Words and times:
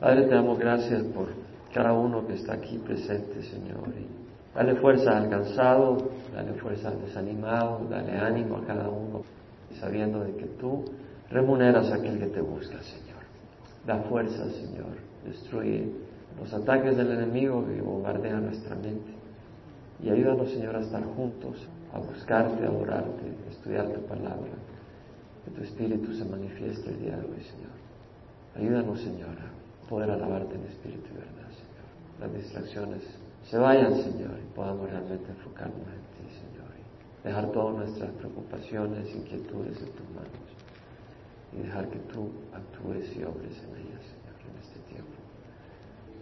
Padre, 0.00 0.22
te 0.22 0.34
damos 0.34 0.58
gracias 0.58 1.02
por 1.14 1.28
cada 1.74 1.92
uno 1.92 2.26
que 2.26 2.32
está 2.32 2.54
aquí 2.54 2.78
presente, 2.78 3.42
Señor. 3.42 3.90
Dale 4.54 4.74
fuerza 4.76 5.16
al 5.16 5.28
cansado, 5.28 5.98
dale 6.34 6.54
fuerza 6.54 6.88
al 6.88 7.02
desanimado, 7.02 7.86
dale 7.90 8.12
ánimo 8.12 8.56
a 8.56 8.64
cada 8.64 8.88
uno, 8.88 9.22
sabiendo 9.78 10.20
de 10.20 10.34
que 10.36 10.46
tú 10.58 10.86
remuneras 11.28 11.92
a 11.92 11.96
aquel 11.96 12.18
que 12.18 12.28
te 12.28 12.40
busca, 12.40 12.80
Señor. 12.80 13.20
Da 13.86 13.98
fuerza, 14.08 14.48
Señor. 14.48 14.96
Destruye 15.26 15.92
los 16.40 16.52
ataques 16.54 16.96
del 16.96 17.12
enemigo 17.12 17.66
que 17.66 17.82
bombardean 17.82 18.46
nuestra 18.46 18.74
mente. 18.76 19.12
Y 20.02 20.08
ayúdanos, 20.08 20.50
Señor, 20.50 20.76
a 20.76 20.80
estar 20.80 21.04
juntos, 21.04 21.68
a 21.92 21.98
buscarte, 21.98 22.64
a 22.64 22.68
adorarte, 22.68 23.34
a 23.46 23.50
estudiar 23.50 23.88
tu 23.88 24.00
palabra. 24.06 24.52
Que 25.44 25.50
tu 25.50 25.62
Espíritu 25.62 26.14
se 26.14 26.24
manifieste 26.24 26.88
el 26.88 27.00
día 27.00 27.16
de 27.18 27.26
hoy, 27.26 27.42
Señor. 27.42 27.70
Ayúdanos, 28.56 28.98
Señor, 28.98 29.59
poder 29.90 30.08
alabarte 30.08 30.54
en 30.54 30.64
espíritu 30.66 31.08
y 31.10 31.16
verdad, 31.18 31.50
Señor. 31.50 31.86
Las 32.20 32.32
distracciones 32.32 33.02
se 33.50 33.58
vayan, 33.58 33.92
Señor, 33.96 34.38
y 34.38 34.54
podamos 34.54 34.88
realmente 34.88 35.28
enfocarnos 35.28 35.80
en 35.80 36.04
ti, 36.14 36.32
Señor. 36.38 36.70
Dejar 37.24 37.50
todas 37.50 37.76
nuestras 37.76 38.10
preocupaciones, 38.12 39.12
inquietudes 39.12 39.76
en 39.80 39.90
tus 39.90 40.08
manos. 40.14 40.48
Y 41.52 41.62
dejar 41.66 41.88
que 41.88 41.98
tú 41.98 42.30
actúes 42.54 43.04
y 43.16 43.24
obres 43.24 43.58
en 43.58 43.76
ellas, 43.82 44.00
Señor, 44.06 44.38
en 44.46 44.60
este 44.62 44.78
tiempo. 44.94 45.18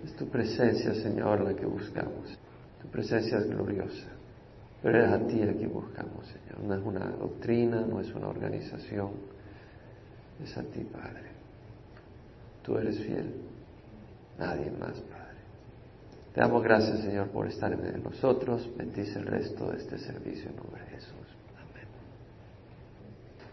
Es 0.02 0.16
tu 0.16 0.26
presencia, 0.28 0.94
Señor, 0.94 1.42
la 1.42 1.54
que 1.54 1.66
buscamos. 1.66 2.38
Tu 2.80 2.88
presencia 2.88 3.36
es 3.36 3.50
gloriosa. 3.50 4.08
Pero 4.82 5.04
es 5.04 5.10
a 5.12 5.18
ti 5.26 5.42
el 5.42 5.58
que 5.58 5.66
buscamos, 5.66 6.26
Señor. 6.26 6.64
No 6.64 6.74
es 6.74 6.82
una 6.82 7.10
doctrina, 7.10 7.82
no 7.82 8.00
es 8.00 8.14
una 8.14 8.28
organización. 8.28 9.10
Es 10.42 10.56
a 10.56 10.62
ti, 10.62 10.80
Padre. 10.90 11.28
Tú 12.62 12.78
eres 12.78 12.98
fiel 13.00 13.47
nadie 14.38 14.70
más, 14.70 14.92
Padre. 14.92 15.18
Te 16.34 16.40
damos 16.40 16.62
gracias, 16.62 17.00
Señor, 17.00 17.28
por 17.28 17.46
estar 17.48 17.72
en 17.72 18.02
nosotros. 18.02 18.68
Bendice 18.76 19.18
el 19.18 19.26
resto 19.26 19.70
de 19.70 19.78
este 19.78 19.98
servicio 19.98 20.50
en 20.50 20.56
nombre 20.56 20.82
de 20.82 20.90
Jesús. 20.90 21.12
Amén. 21.56 21.86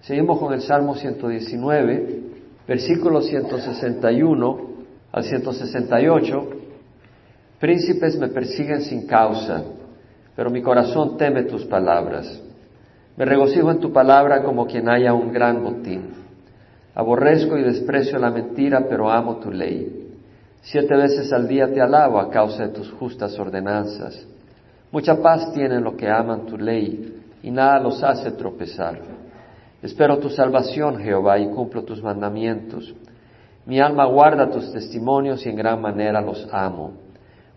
Seguimos 0.01 0.39
con 0.39 0.53
el 0.53 0.61
Salmo 0.61 0.95
119, 0.95 2.19
versículos 2.67 3.25
161 3.27 4.69
al 5.11 5.23
168. 5.23 6.49
Príncipes 7.59 8.17
me 8.19 8.27
persiguen 8.27 8.81
sin 8.81 9.07
causa, 9.07 9.63
pero 10.35 10.49
mi 10.49 10.61
corazón 10.61 11.17
teme 11.17 11.43
tus 11.43 11.65
palabras. 11.65 12.41
Me 13.17 13.25
regocijo 13.25 13.71
en 13.71 13.79
tu 13.79 13.93
palabra 13.93 14.43
como 14.43 14.67
quien 14.67 14.89
haya 14.89 15.13
un 15.13 15.31
gran 15.31 15.63
botín. 15.63 16.09
Aborrezco 16.93 17.57
y 17.57 17.63
desprecio 17.63 18.19
la 18.19 18.29
mentira, 18.29 18.85
pero 18.87 19.09
amo 19.09 19.37
tu 19.37 19.51
ley. 19.51 20.04
Siete 20.65 20.95
veces 20.95 21.31
al 21.31 21.47
día 21.47 21.71
te 21.71 21.79
alabo 21.79 22.19
a 22.19 22.31
causa 22.31 22.63
de 22.63 22.73
tus 22.73 22.91
justas 22.93 23.37
ordenanzas. 23.37 24.25
Mucha 24.91 25.15
paz 25.21 25.53
tienen 25.53 25.83
los 25.83 25.93
que 25.93 26.09
aman 26.09 26.47
tu 26.47 26.57
ley 26.57 27.21
y 27.43 27.51
nada 27.51 27.79
los 27.79 28.01
hace 28.01 28.31
tropezar. 28.31 28.99
Espero 29.83 30.17
tu 30.17 30.27
salvación, 30.31 30.97
Jehová, 30.97 31.37
y 31.37 31.49
cumplo 31.49 31.83
tus 31.83 32.01
mandamientos. 32.01 32.95
Mi 33.67 33.79
alma 33.79 34.05
guarda 34.07 34.49
tus 34.49 34.71
testimonios 34.71 35.45
y 35.45 35.49
en 35.49 35.55
gran 35.55 35.79
manera 35.79 36.19
los 36.19 36.47
amo. 36.51 36.93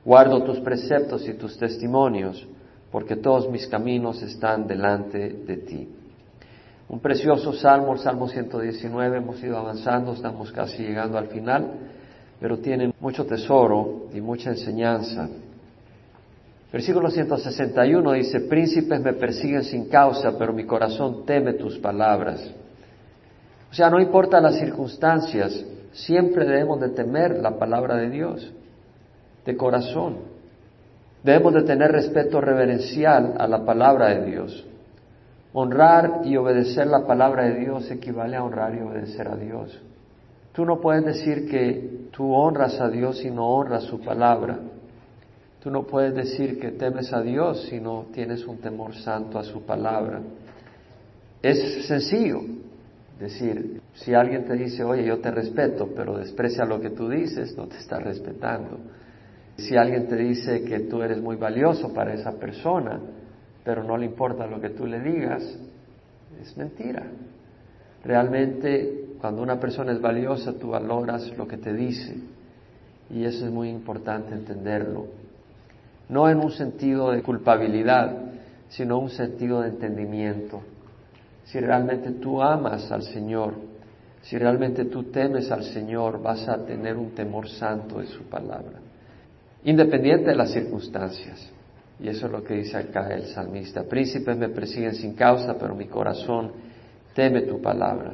Guardo 0.04 0.42
tus 0.42 0.60
preceptos 0.60 1.26
y 1.26 1.32
tus 1.32 1.56
testimonios, 1.56 2.46
porque 2.92 3.16
todos 3.16 3.48
mis 3.48 3.66
caminos 3.68 4.22
están 4.22 4.66
delante 4.66 5.30
de 5.30 5.56
ti. 5.56 5.88
Un 6.90 7.00
precioso 7.00 7.54
salmo, 7.54 7.94
el 7.94 8.00
Salmo 8.00 8.28
119, 8.28 9.16
hemos 9.16 9.42
ido 9.42 9.56
avanzando, 9.56 10.12
estamos 10.12 10.52
casi 10.52 10.82
llegando 10.82 11.16
al 11.16 11.28
final 11.28 11.87
pero 12.40 12.58
tiene 12.58 12.92
mucho 13.00 13.26
tesoro 13.26 14.06
y 14.12 14.20
mucha 14.20 14.50
enseñanza. 14.50 15.28
Versículo 16.72 17.10
161 17.10 18.12
dice, 18.12 18.40
príncipes 18.40 19.00
me 19.00 19.14
persiguen 19.14 19.64
sin 19.64 19.88
causa, 19.88 20.36
pero 20.38 20.52
mi 20.52 20.64
corazón 20.64 21.24
teme 21.24 21.54
tus 21.54 21.78
palabras. 21.78 22.42
O 23.70 23.74
sea, 23.74 23.88
no 23.90 24.00
importa 24.00 24.40
las 24.40 24.58
circunstancias, 24.58 25.64
siempre 25.92 26.44
debemos 26.44 26.80
de 26.80 26.90
temer 26.90 27.38
la 27.38 27.58
palabra 27.58 27.96
de 27.96 28.10
Dios, 28.10 28.52
de 29.44 29.56
corazón. 29.56 30.18
Debemos 31.22 31.54
de 31.54 31.62
tener 31.62 31.90
respeto 31.90 32.40
reverencial 32.40 33.34
a 33.38 33.46
la 33.46 33.64
palabra 33.64 34.08
de 34.08 34.26
Dios. 34.26 34.66
Honrar 35.54 36.20
y 36.24 36.36
obedecer 36.36 36.86
la 36.86 37.06
palabra 37.06 37.44
de 37.44 37.60
Dios 37.60 37.90
equivale 37.90 38.36
a 38.36 38.44
honrar 38.44 38.74
y 38.74 38.80
obedecer 38.80 39.26
a 39.26 39.36
Dios. 39.36 39.80
Tú 40.52 40.64
no 40.64 40.80
puedes 40.80 41.04
decir 41.04 41.48
que 41.48 41.97
tú 42.10 42.32
honras 42.32 42.80
a 42.80 42.88
Dios 42.88 43.18
si 43.18 43.30
no 43.30 43.48
honras 43.48 43.84
su 43.84 44.00
palabra. 44.00 44.58
Tú 45.60 45.70
no 45.70 45.84
puedes 45.84 46.14
decir 46.14 46.58
que 46.60 46.72
temes 46.72 47.12
a 47.12 47.20
Dios 47.20 47.66
si 47.68 47.80
no 47.80 48.06
tienes 48.12 48.46
un 48.46 48.58
temor 48.58 48.94
santo 48.94 49.38
a 49.38 49.44
su 49.44 49.62
palabra. 49.62 50.20
Es 51.42 51.86
sencillo 51.86 52.40
decir, 53.18 53.80
si 53.94 54.14
alguien 54.14 54.44
te 54.44 54.54
dice, 54.54 54.84
oye, 54.84 55.04
yo 55.04 55.18
te 55.18 55.30
respeto, 55.30 55.88
pero 55.94 56.16
desprecia 56.16 56.64
lo 56.64 56.80
que 56.80 56.90
tú 56.90 57.08
dices, 57.08 57.56
no 57.56 57.66
te 57.66 57.76
está 57.78 57.98
respetando. 57.98 58.78
Si 59.56 59.76
alguien 59.76 60.06
te 60.06 60.16
dice 60.16 60.62
que 60.62 60.80
tú 60.80 61.02
eres 61.02 61.20
muy 61.20 61.34
valioso 61.36 61.92
para 61.92 62.14
esa 62.14 62.32
persona, 62.32 63.00
pero 63.64 63.82
no 63.82 63.96
le 63.96 64.06
importa 64.06 64.46
lo 64.46 64.60
que 64.60 64.70
tú 64.70 64.86
le 64.86 65.00
digas, 65.00 65.42
es 66.40 66.56
mentira. 66.56 67.04
Realmente 68.04 69.07
cuando 69.20 69.42
una 69.42 69.58
persona 69.58 69.92
es 69.92 70.00
valiosa, 70.00 70.52
tú 70.52 70.70
valoras 70.70 71.36
lo 71.36 71.46
que 71.46 71.56
te 71.56 71.72
dice. 71.72 72.16
Y 73.10 73.24
eso 73.24 73.46
es 73.46 73.50
muy 73.50 73.68
importante 73.68 74.34
entenderlo. 74.34 75.06
No 76.08 76.28
en 76.28 76.38
un 76.38 76.50
sentido 76.50 77.10
de 77.10 77.22
culpabilidad, 77.22 78.16
sino 78.68 78.98
un 78.98 79.10
sentido 79.10 79.62
de 79.62 79.68
entendimiento. 79.68 80.60
Si 81.44 81.58
realmente 81.58 82.12
tú 82.12 82.42
amas 82.42 82.90
al 82.92 83.02
Señor, 83.02 83.54
si 84.22 84.36
realmente 84.36 84.84
tú 84.86 85.04
temes 85.04 85.50
al 85.50 85.64
Señor, 85.64 86.20
vas 86.22 86.46
a 86.48 86.64
tener 86.64 86.96
un 86.96 87.10
temor 87.10 87.48
santo 87.48 88.00
de 88.00 88.06
su 88.06 88.24
palabra, 88.24 88.78
independiente 89.64 90.30
de 90.30 90.36
las 90.36 90.52
circunstancias. 90.52 91.50
Y 92.00 92.08
eso 92.08 92.26
es 92.26 92.32
lo 92.32 92.44
que 92.44 92.54
dice 92.54 92.76
acá 92.76 93.08
el 93.08 93.26
salmista. 93.26 93.82
Príncipes 93.84 94.36
me 94.36 94.50
persiguen 94.50 94.94
sin 94.94 95.14
causa, 95.14 95.56
pero 95.58 95.74
mi 95.74 95.86
corazón 95.86 96.52
teme 97.14 97.42
tu 97.42 97.60
palabra. 97.60 98.12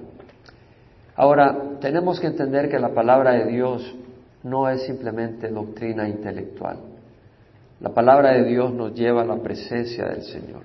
Ahora, 1.16 1.78
tenemos 1.80 2.18
que 2.18 2.26
entender 2.26 2.68
que 2.68 2.78
la 2.78 2.92
palabra 2.92 3.32
de 3.32 3.46
Dios 3.46 3.94
no 4.42 4.68
es 4.68 4.82
simplemente 4.82 5.48
doctrina 5.48 6.08
intelectual. 6.08 6.78
La 7.80 7.90
palabra 7.90 8.32
de 8.32 8.44
Dios 8.44 8.72
nos 8.72 8.94
lleva 8.94 9.22
a 9.22 9.26
la 9.26 9.36
presencia 9.36 10.06
del 10.06 10.22
Señor. 10.22 10.62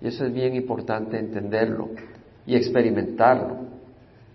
Y 0.00 0.08
eso 0.08 0.24
es 0.24 0.32
bien 0.32 0.54
importante 0.54 1.18
entenderlo 1.18 1.88
y 2.46 2.54
experimentarlo. 2.54 3.56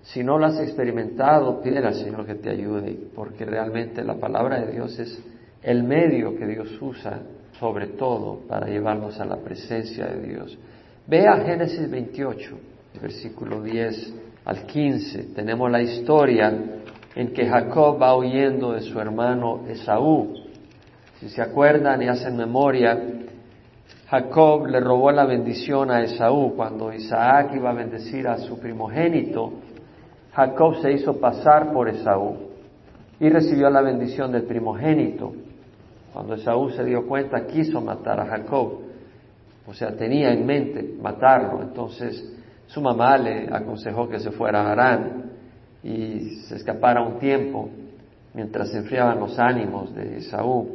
Si 0.03 0.23
no 0.23 0.37
lo 0.37 0.47
has 0.47 0.59
experimentado, 0.59 1.61
pide 1.61 1.79
al 1.79 1.93
Señor 1.93 2.25
que 2.25 2.35
te 2.35 2.49
ayude, 2.49 2.97
porque 3.15 3.45
realmente 3.45 4.03
la 4.03 4.15
palabra 4.15 4.59
de 4.59 4.73
Dios 4.73 4.99
es 4.99 5.23
el 5.61 5.83
medio 5.83 6.35
que 6.35 6.45
Dios 6.45 6.69
usa 6.81 7.21
sobre 7.59 7.87
todo 7.87 8.41
para 8.47 8.67
llevarnos 8.67 9.19
a 9.21 9.25
la 9.25 9.37
presencia 9.37 10.07
de 10.07 10.27
Dios. 10.27 10.57
Ve 11.07 11.27
a 11.27 11.37
Génesis 11.37 11.89
28, 11.89 12.57
versículo 13.01 13.61
10 13.61 14.13
al 14.45 14.65
15 14.65 15.33
tenemos 15.35 15.71
la 15.71 15.81
historia 15.81 16.53
en 17.15 17.33
que 17.33 17.47
Jacob 17.47 18.01
va 18.01 18.15
huyendo 18.17 18.73
de 18.73 18.81
su 18.81 18.99
hermano 18.99 19.61
Esaú. 19.67 20.33
Si 21.19 21.29
se 21.29 21.41
acuerdan 21.41 22.01
y 22.01 22.07
hacen 22.07 22.35
memoria, 22.35 22.99
Jacob 24.09 24.67
le 24.67 24.79
robó 24.79 25.11
la 25.11 25.25
bendición 25.25 25.91
a 25.91 26.01
Esaú 26.01 26.55
cuando 26.55 26.91
Isaac 26.91 27.51
iba 27.55 27.69
a 27.69 27.73
bendecir 27.73 28.27
a 28.27 28.37
su 28.37 28.59
primogénito. 28.59 29.53
Jacob 30.33 30.81
se 30.81 30.91
hizo 30.91 31.19
pasar 31.19 31.71
por 31.71 31.87
Esaú 31.87 32.37
y 33.19 33.29
recibió 33.29 33.69
la 33.69 33.81
bendición 33.81 34.31
del 34.31 34.43
primogénito. 34.43 35.33
Cuando 36.11 36.35
Esaú 36.35 36.69
se 36.71 36.83
dio 36.83 37.07
cuenta, 37.07 37.45
quiso 37.47 37.79
matar 37.79 38.19
a 38.19 38.25
Jacob. 38.25 38.81
O 39.65 39.73
sea, 39.73 39.95
tenía 39.95 40.33
en 40.33 40.45
mente 40.45 40.95
matarlo. 41.01 41.61
Entonces, 41.61 42.23
su 42.73 42.81
mamá 42.81 43.19
le 43.19 43.47
aconsejó 43.51 44.09
que 44.09 44.19
se 44.19 44.31
fuera 44.31 44.63
a 44.63 44.71
Harán 44.71 45.25
y 45.83 46.37
se 46.47 46.55
escapara 46.55 47.03
un 47.03 47.19
tiempo 47.19 47.69
mientras 48.33 48.71
se 48.71 48.79
enfriaban 48.79 49.19
los 49.19 49.37
ánimos 49.37 49.93
de 49.93 50.17
Esaú. 50.17 50.69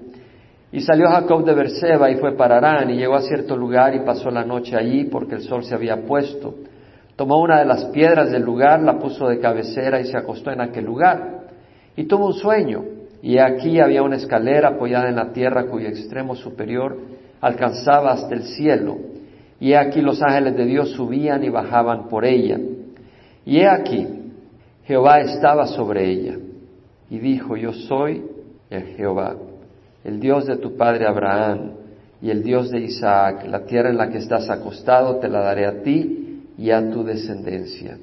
Y 0.71 0.81
salió 0.81 1.09
Jacob 1.09 1.45
de 1.45 1.55
Berseba 1.55 2.09
y 2.09 2.15
fue 2.15 2.37
para 2.37 2.59
Harán 2.59 2.91
y 2.91 2.99
llegó 2.99 3.17
a 3.17 3.23
cierto 3.23 3.57
lugar 3.57 3.97
y 3.97 4.05
pasó 4.05 4.31
la 4.31 4.45
noche 4.45 4.77
allí 4.77 5.07
porque 5.07 5.35
el 5.35 5.41
sol 5.41 5.65
se 5.65 5.75
había 5.75 6.07
puesto. 6.07 6.55
Tomó 7.17 7.41
una 7.41 7.59
de 7.59 7.65
las 7.65 7.87
piedras 7.87 8.31
del 8.31 8.43
lugar, 8.43 8.81
la 8.81 8.97
puso 9.01 9.27
de 9.27 9.41
cabecera 9.41 10.01
y 10.01 10.05
se 10.05 10.17
acostó 10.17 10.53
en 10.53 10.61
aquel 10.61 10.85
lugar. 10.85 11.49
Y 11.97 12.05
tuvo 12.05 12.27
un 12.27 12.35
sueño 12.35 12.85
y 13.23 13.39
aquí 13.39 13.81
había 13.81 14.05
una 14.05 14.17
escalera 14.17 14.69
apoyada 14.69 15.09
en 15.09 15.17
la 15.17 15.33
tierra 15.33 15.67
cuyo 15.67 15.89
extremo 15.89 16.37
superior 16.37 16.97
alcanzaba 17.41 18.13
hasta 18.13 18.37
el 18.37 18.45
cielo 18.45 19.18
y 19.61 19.73
he 19.73 19.77
aquí 19.77 20.01
los 20.01 20.23
ángeles 20.23 20.57
de 20.57 20.67
Dios 20.67 20.91
subían 20.91 21.43
y 21.45 21.49
bajaban 21.49 22.09
por 22.09 22.25
ella. 22.25 22.59
Y 23.45 23.59
he 23.59 23.69
aquí, 23.69 24.07
Jehová 24.85 25.21
estaba 25.21 25.67
sobre 25.67 26.11
ella. 26.11 26.39
y 27.11 27.19
dijo, 27.19 27.57
yo 27.57 27.73
soy 27.73 28.23
el 28.69 28.83
Jehová, 28.97 29.35
el 30.05 30.21
Dios 30.21 30.47
de 30.47 30.59
tu 30.59 30.77
padre 30.77 31.07
Abraham 31.07 31.73
y 32.21 32.31
el 32.31 32.43
Dios 32.43 32.71
de 32.71 32.81
Isaac. 32.81 33.47
La 33.49 33.65
tierra 33.65 33.89
en 33.89 33.97
la 33.97 34.11
que 34.11 34.19
estás 34.19 34.51
acostado 34.51 35.17
te 35.17 35.29
la 35.29 35.41
daré 35.41 35.67
a 35.67 35.83
ti 35.83 36.43
y 36.59 36.71
a 36.71 36.91
tu 36.91 37.03
descendencia. 37.05 37.97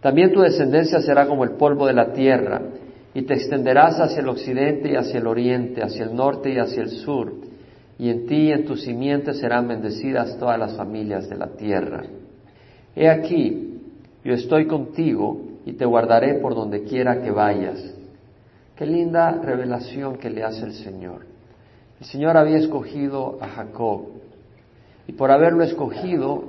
También 0.00 0.32
tu 0.32 0.40
descendencia 0.40 1.00
será 1.00 1.26
como 1.26 1.44
el 1.44 1.50
polvo 1.52 1.86
de 1.86 1.92
la 1.92 2.12
tierra, 2.12 2.62
y 3.12 3.22
te 3.22 3.34
extenderás 3.34 3.98
hacia 4.00 4.20
el 4.20 4.28
occidente 4.28 4.92
y 4.92 4.96
hacia 4.96 5.18
el 5.18 5.26
oriente, 5.26 5.82
hacia 5.82 6.04
el 6.04 6.14
norte 6.14 6.52
y 6.52 6.58
hacia 6.58 6.82
el 6.82 6.90
sur, 6.90 7.32
y 8.00 8.08
en 8.08 8.24
ti 8.24 8.48
y 8.48 8.52
en 8.52 8.64
tus 8.64 8.80
simientes 8.80 9.40
serán 9.40 9.68
bendecidas 9.68 10.38
todas 10.38 10.58
las 10.58 10.74
familias 10.74 11.28
de 11.28 11.36
la 11.36 11.48
tierra. 11.48 12.02
He 12.96 13.10
aquí, 13.10 13.78
yo 14.24 14.32
estoy 14.32 14.66
contigo 14.66 15.38
y 15.66 15.74
te 15.74 15.84
guardaré 15.84 16.38
por 16.38 16.54
donde 16.54 16.84
quiera 16.84 17.20
que 17.20 17.30
vayas. 17.30 17.78
Qué 18.74 18.86
linda 18.86 19.32
revelación 19.32 20.16
que 20.16 20.30
le 20.30 20.42
hace 20.42 20.64
el 20.64 20.72
Señor. 20.72 21.26
El 22.00 22.06
Señor 22.06 22.38
había 22.38 22.56
escogido 22.56 23.36
a 23.42 23.48
Jacob 23.48 24.06
y 25.06 25.12
por 25.12 25.30
haberlo 25.30 25.62
escogido 25.62 26.44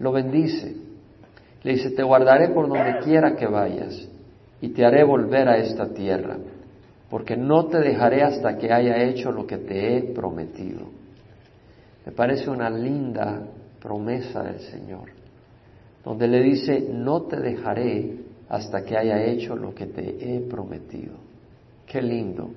lo 0.00 0.10
bendice. 0.10 0.74
Le 1.62 1.74
dice, 1.74 1.90
te 1.90 2.02
guardaré 2.02 2.48
por 2.48 2.66
donde 2.66 2.98
quiera 3.04 3.36
que 3.36 3.46
vayas 3.46 4.08
y 4.60 4.70
te 4.70 4.84
haré 4.84 5.04
volver 5.04 5.48
a 5.48 5.58
esta 5.58 5.94
tierra, 5.94 6.38
porque 7.10 7.36
no 7.36 7.66
te 7.66 7.78
dejaré 7.78 8.22
hasta 8.22 8.58
que 8.58 8.72
haya 8.72 9.02
hecho 9.04 9.32
lo 9.32 9.46
que 9.46 9.58
te 9.58 9.96
he 9.96 10.02
prometido. 10.14 10.86
Me 12.04 12.12
parece 12.12 12.50
una 12.50 12.68
linda 12.70 13.42
promesa 13.80 14.42
del 14.42 14.60
Señor, 14.60 15.10
donde 16.04 16.28
le 16.28 16.42
dice, 16.42 16.88
no 16.92 17.22
te 17.22 17.38
dejaré 17.38 18.18
hasta 18.48 18.82
que 18.82 18.96
haya 18.96 19.22
hecho 19.24 19.56
lo 19.56 19.74
que 19.74 19.86
te 19.86 20.36
he 20.36 20.40
prometido. 20.40 21.16
Qué 21.86 22.02
lindo. 22.02 22.50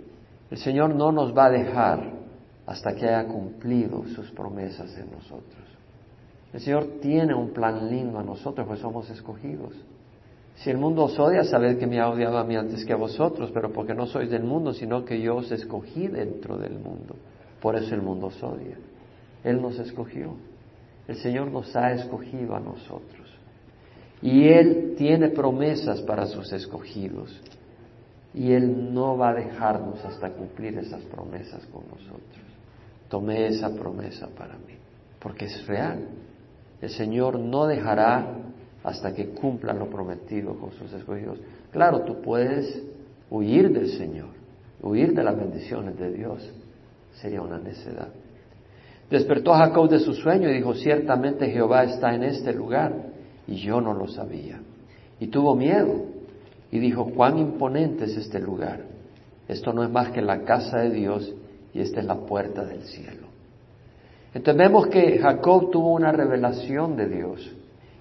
El 0.50 0.58
Señor 0.58 0.96
no 0.96 1.12
nos 1.12 1.36
va 1.36 1.46
a 1.46 1.52
dejar 1.52 2.12
hasta 2.66 2.94
que 2.94 3.08
haya 3.08 3.28
cumplido 3.28 4.06
sus 4.08 4.32
promesas 4.32 4.98
en 4.98 5.12
nosotros. 5.12 5.62
El 6.54 6.60
Señor 6.60 7.00
tiene 7.02 7.34
un 7.34 7.52
plan 7.52 7.90
lindo 7.90 8.20
a 8.20 8.24
nosotros, 8.24 8.68
pues 8.68 8.80
somos 8.80 9.10
escogidos. 9.10 9.74
Si 10.64 10.70
el 10.70 10.78
mundo 10.78 11.06
os 11.06 11.18
odia, 11.18 11.44
sabed 11.44 11.80
que 11.80 11.88
me 11.88 12.00
ha 12.00 12.08
odiado 12.08 12.38
a 12.38 12.44
mí 12.44 12.56
antes 12.56 12.86
que 12.86 12.94
a 12.94 12.96
vosotros, 12.96 13.50
pero 13.52 13.74
porque 13.74 13.96
no 13.96 14.06
sois 14.06 14.30
del 14.30 14.44
mundo, 14.44 14.74
sino 14.74 15.04
que 15.04 15.20
yo 15.20 15.38
os 15.38 15.52
escogí 15.52 16.08
dentro 16.08 16.56
del 16.56 16.74
mundo. 16.78 17.16
Por 17.60 17.76
eso 17.76 17.96
el 17.96 18.04
mundo 18.04 18.28
os 18.28 18.44
odia. 18.44 18.78
Él 19.44 19.60
nos 19.60 19.80
escogió. 19.80 20.36
El 21.08 21.16
Señor 21.16 21.50
nos 21.50 21.76
ha 21.76 21.94
escogido 21.94 22.56
a 22.56 22.60
nosotros. 22.60 23.28
Y 24.22 24.50
Él 24.50 24.94
tiene 24.96 25.30
promesas 25.30 26.00
para 26.02 26.28
sus 26.28 26.54
escogidos. 26.54 27.42
Y 28.36 28.52
Él 28.52 28.94
no 28.94 29.18
va 29.18 29.30
a 29.30 29.34
dejarnos 29.34 30.06
hasta 30.06 30.30
cumplir 30.30 30.78
esas 30.78 31.02
promesas 31.06 31.66
con 31.68 31.88
nosotros. 31.88 32.46
Tomé 33.10 33.48
esa 33.48 33.72
promesa 33.72 34.28
para 34.38 34.54
mí, 34.54 34.76
porque 35.20 35.46
es 35.46 35.66
real. 35.66 36.08
El 36.80 36.90
Señor 36.92 37.40
no 37.40 37.66
dejará 37.66 38.38
hasta 38.84 39.14
que 39.14 39.30
cumpla 39.30 39.74
lo 39.74 39.88
prometido 39.88 40.56
con 40.56 40.72
sus 40.72 40.92
escogidos. 40.94 41.40
Claro, 41.72 42.02
tú 42.02 42.22
puedes 42.22 42.82
huir 43.30 43.72
del 43.72 43.90
Señor, 43.90 44.30
huir 44.82 45.14
de 45.14 45.24
las 45.24 45.38
bendiciones 45.38 45.98
de 45.98 46.12
Dios. 46.12 46.52
Sería 47.14 47.42
una 47.42 47.60
necedad. 47.60 48.10
Despertó 49.10 49.54
Jacob 49.54 49.90
de 49.90 50.00
su 50.00 50.14
sueño 50.14 50.50
y 50.50 50.54
dijo, 50.54 50.74
ciertamente 50.74 51.50
Jehová 51.50 51.84
está 51.84 52.16
en 52.16 52.24
este 52.24 52.54
lugar 52.54 52.94
y 53.46 53.56
yo 53.56 53.82
no 53.82 53.94
lo 53.94 54.08
sabía. 54.08 54.62
Y 55.20 55.28
tuvo 55.28 55.56
miedo 55.56 56.06
y 56.72 56.80
dijo, 56.80 57.06
cuán 57.12 57.38
imponente 57.38 58.06
es 58.06 58.16
este 58.16 58.40
lugar. 58.40 58.80
Esto 59.48 59.74
no 59.74 59.84
es 59.84 59.90
más 59.90 60.12
que 60.12 60.22
la 60.22 60.44
casa 60.44 60.80
de 60.80 60.92
Dios 60.92 61.34
y 61.74 61.82
esta 61.82 62.00
es 62.00 62.06
la 62.06 62.16
puerta 62.16 62.64
del 62.64 62.84
cielo. 62.84 63.28
Entonces 64.34 64.58
vemos 64.58 64.88
que 64.88 65.20
Jacob 65.20 65.70
tuvo 65.72 65.94
una 65.94 66.14
revelación 66.14 66.96
de 66.96 67.10
Dios 67.10 67.52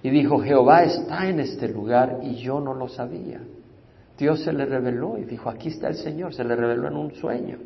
y 0.03 0.09
dijo, 0.09 0.39
Jehová 0.39 0.83
está 0.83 1.29
en 1.29 1.39
este 1.39 1.67
lugar 1.67 2.19
y 2.23 2.35
yo 2.35 2.59
no 2.59 2.73
lo 2.73 2.87
sabía. 2.87 3.39
Dios 4.17 4.43
se 4.43 4.53
le 4.53 4.65
reveló 4.65 5.17
y 5.17 5.25
dijo, 5.25 5.49
aquí 5.49 5.69
está 5.69 5.87
el 5.87 5.95
Señor, 5.95 6.33
se 6.33 6.43
le 6.43 6.55
reveló 6.55 6.87
en 6.87 6.95
un 6.95 7.11
sueño. 7.15 7.57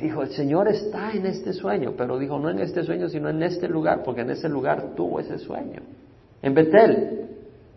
Dijo, 0.00 0.22
el 0.22 0.30
Señor 0.30 0.68
está 0.68 1.12
en 1.12 1.26
este 1.26 1.52
sueño, 1.52 1.94
pero 1.96 2.18
dijo, 2.18 2.38
no 2.38 2.50
en 2.50 2.58
este 2.58 2.82
sueño, 2.82 3.08
sino 3.08 3.28
en 3.28 3.42
este 3.42 3.68
lugar, 3.68 4.02
porque 4.04 4.20
en 4.20 4.30
ese 4.30 4.48
lugar 4.48 4.94
tuvo 4.94 5.20
ese 5.20 5.38
sueño. 5.38 5.80
En 6.42 6.54
Betel, 6.54 7.28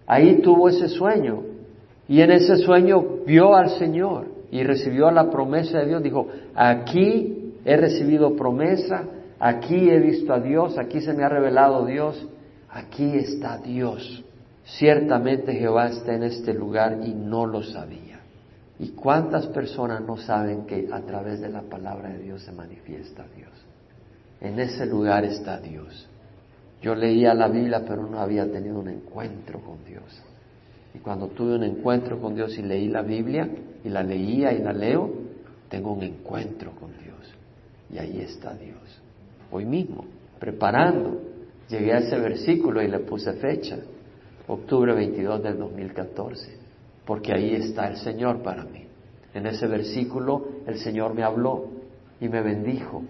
ahí 0.06 0.41
tuvo 0.41 0.69
ese 0.69 0.89
sueño. 0.89 1.44
Y 2.07 2.21
en 2.21 2.31
ese 2.31 2.57
sueño 2.57 3.01
vio 3.25 3.56
al 3.56 3.69
Señor 3.71 4.27
y 4.51 4.63
recibió 4.63 5.12
la 5.12 5.30
promesa 5.30 5.80
de 5.80 5.88
Dios. 5.88 6.03
Dijo, 6.03 6.27
aquí 6.56 7.53
he 7.63 7.77
recibido 7.77 8.36
promesa, 8.36 9.03
aquí 9.39 9.89
he 9.89 10.00
visto 10.00 10.33
a 10.33 10.39
Dios, 10.39 10.77
aquí 10.77 11.01
se 11.01 11.13
me 11.13 11.24
ha 11.24 11.30
revelado 11.30 11.86
Dios 11.86 12.27
aquí 12.71 13.16
está 13.16 13.57
Dios. 13.57 14.24
Ciertamente 14.66 15.54
Jehová 15.54 15.88
está 15.88 16.13
en 16.13 16.24
este 16.24 16.54
lugar 16.54 17.00
y 17.04 17.13
no 17.13 17.45
lo 17.45 17.63
sabía. 17.63 18.19
¿Y 18.77 18.89
cuántas 18.89 19.48
personas 19.48 20.01
no 20.01 20.18
saben 20.18 20.66
que 20.66 20.88
a 20.92 21.01
través 21.01 21.42
de 21.42 21.50
la 21.50 21.62
palabra 21.63 22.10
de 22.10 22.19
Dios 22.19 22.44
se 22.44 22.51
manifiesta 22.51 23.25
Dios? 23.36 23.51
En 24.39 24.60
ese 24.60 24.86
lugar 24.86 25.25
está 25.25 25.60
Dios. 25.60 26.07
Yo 26.81 26.95
leía 26.95 27.33
la 27.33 27.50
Biblia 27.50 27.83
pero 27.86 28.07
no 28.07 28.19
había 28.19 28.50
tenido 28.50 28.80
un 28.80 28.88
encuentro 28.88 29.60
con 29.60 29.83
Dios. 29.83 30.04
Y 30.94 31.00
cuando 31.00 31.27
tuve 31.27 31.56
un 31.56 31.63
encuentro 31.63 32.19
con 32.22 32.36
Dios 32.36 32.57
y 32.57 32.62
leí 32.62 32.88
la 32.88 33.01
Biblia 33.01 33.50
y 33.83 33.89
la 33.89 34.01
leía 34.01 34.54
y 34.54 34.60
la 34.60 34.72
leo, 34.72 35.12
tengo 35.68 35.94
un 35.94 36.04
encuentro 36.04 36.72
con 36.72 36.92
Dios. 36.92 37.36
Y 37.92 37.98
ahí 37.98 38.22
está 38.22 38.54
Dios. 38.54 38.77
Hoy 39.51 39.65
mismo, 39.65 40.06
preparando 40.39 41.28
Llegué 41.69 41.94
a 41.94 42.00
ese 42.00 42.18
versículo 42.18 42.81
y 42.81 42.88
le 42.88 43.00
puse 43.00 43.33
fecha, 43.33 43.77
octubre 44.48 44.94
22 44.94 45.44
del 45.44 45.57
2014, 45.60 46.57
porque 47.06 47.31
ahí 47.31 47.54
está 47.54 47.88
el 47.88 47.98
Señor 47.98 48.42
para 48.42 48.63
mí. 48.63 48.86
En 49.33 49.45
ese 49.45 49.68
versículo 49.68 50.48
el 50.66 50.80
Señor 50.80 51.13
me 51.13 51.24
habló 51.24 51.68
y 52.19 52.27
me 52.27 52.42
bendijo. 52.42 53.04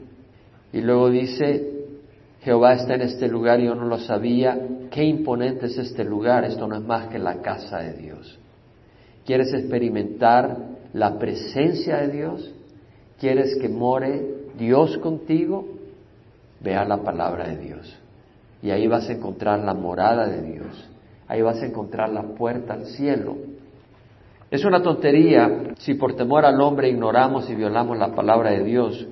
Y 0.74 0.82
luego 0.82 1.10
dice, 1.10 1.80
Jehová 2.42 2.74
está 2.74 2.96
en 2.96 3.02
este 3.02 3.28
lugar 3.28 3.60
yo 3.60 3.76
no 3.76 3.86
lo 3.86 3.98
sabía. 4.00 4.60
Qué 4.92 5.04
imponente 5.04 5.68
es 5.68 5.78
este 5.78 6.04
lugar. 6.04 6.44
Esto 6.46 6.68
no 6.68 6.76
es 6.76 6.84
más 6.84 7.08
que 7.08 7.20
la 7.20 7.42
casa 7.42 7.80
de 7.80 7.94
Dios. 7.94 8.38
¿Quieres 9.26 9.54
experimentar 9.54 10.58
la 10.94 11.18
presencia 11.18 11.98
de 11.98 12.08
Dios? 12.10 12.54
¿Quieres 13.20 13.58
que 13.58 13.70
more 13.70 14.50
Dios 14.58 14.98
contigo? 14.98 15.66
Vea 16.62 16.86
la 16.86 16.98
palabra 17.04 17.48
de 17.48 17.58
Dios. 17.58 18.00
Y 18.62 18.72
ahí 18.72 18.88
vas 18.88 19.10
a 19.10 19.14
encontrar 19.14 19.60
la 19.60 19.74
morada 19.74 20.28
de 20.28 20.42
Dios. 20.42 20.90
Ahí 21.28 21.42
vas 21.42 21.62
a 21.62 21.66
encontrar 21.66 22.10
la 22.10 22.24
puerta 22.24 22.74
al 22.74 22.86
cielo. 22.88 23.38
Es 24.52 24.66
una 24.66 24.82
tontería 24.82 25.76
si 25.78 25.94
por 25.94 26.16
temor 26.16 26.44
al 26.44 26.60
hombre 26.60 26.90
ignoramos 26.90 27.50
y 27.50 27.56
violamos 27.56 27.98
la 27.98 28.16
palabra 28.16 28.52
de 28.52 28.64
Dios 28.64 29.08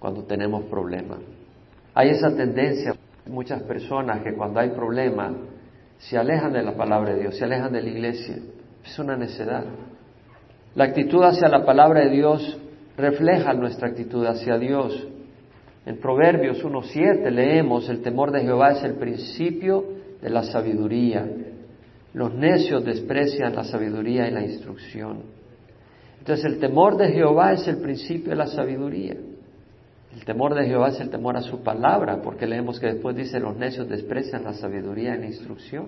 cuando 0.00 0.24
tenemos 0.24 0.64
problemas. 0.64 1.18
Hay 1.94 2.10
esa 2.10 2.34
tendencia, 2.34 2.94
muchas 3.26 3.62
personas 3.62 4.22
que 4.22 4.34
cuando 4.34 4.60
hay 4.60 4.70
problema 4.70 5.32
se 5.98 6.18
alejan 6.18 6.52
de 6.52 6.62
la 6.62 6.72
palabra 6.72 7.14
de 7.14 7.20
Dios, 7.20 7.36
se 7.36 7.44
alejan 7.44 7.72
de 7.72 7.82
la 7.82 7.88
iglesia. 7.88 8.36
Es 8.84 8.98
una 8.98 9.16
necedad. 9.16 9.64
La 10.74 10.84
actitud 10.84 11.22
hacia 11.22 11.48
la 11.48 11.64
palabra 11.64 12.00
de 12.00 12.10
Dios 12.10 12.58
refleja 12.96 13.52
nuestra 13.54 13.88
actitud 13.88 14.24
hacia 14.26 14.58
Dios. 14.58 15.06
En 15.86 15.96
Proverbios 15.98 16.62
1.7 16.62 17.30
leemos, 17.30 17.88
el 17.88 18.02
temor 18.02 18.30
de 18.32 18.42
Jehová 18.42 18.72
es 18.72 18.84
el 18.84 18.94
principio 18.94 19.84
de 20.20 20.28
la 20.28 20.42
sabiduría. 20.42 21.26
Los 22.12 22.34
necios 22.34 22.84
desprecian 22.84 23.54
la 23.54 23.64
sabiduría 23.64 24.28
y 24.28 24.32
la 24.32 24.42
instrucción. 24.42 25.22
Entonces 26.18 26.44
el 26.44 26.58
temor 26.58 26.96
de 26.98 27.08
Jehová 27.08 27.54
es 27.54 27.66
el 27.66 27.78
principio 27.78 28.30
de 28.30 28.36
la 28.36 28.46
sabiduría. 28.46 29.16
El 30.12 30.24
temor 30.24 30.54
de 30.54 30.66
Jehová 30.66 30.88
es 30.88 31.00
el 31.00 31.08
temor 31.08 31.36
a 31.36 31.42
su 31.42 31.62
palabra, 31.62 32.20
porque 32.20 32.46
leemos 32.46 32.78
que 32.78 32.88
después 32.88 33.16
dice, 33.16 33.40
los 33.40 33.56
necios 33.56 33.88
desprecian 33.88 34.44
la 34.44 34.52
sabiduría 34.52 35.14
y 35.16 35.20
la 35.20 35.26
instrucción. 35.26 35.86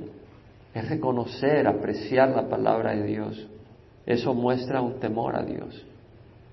Es 0.75 0.89
reconocer, 0.89 1.67
apreciar 1.67 2.31
la 2.31 2.49
palabra 2.49 2.95
de 2.95 3.03
Dios. 3.03 3.47
Eso 4.07 4.33
muestra 4.33 4.81
un 4.81 5.01
temor 5.01 5.37
a 5.37 5.43
Dios, 5.43 5.85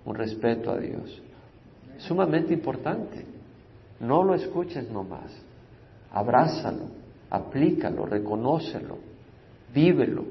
un 0.04 0.16
respeto 0.16 0.72
a 0.72 0.78
Dios 0.78 1.22
sumamente 2.00 2.54
importante. 2.54 3.26
No 4.00 4.24
lo 4.24 4.34
escuches 4.34 4.90
nomás, 4.90 5.32
abrázalo, 6.12 6.86
aplícalo, 7.30 8.06
reconócelo, 8.06 8.98
vívelo. 9.74 10.24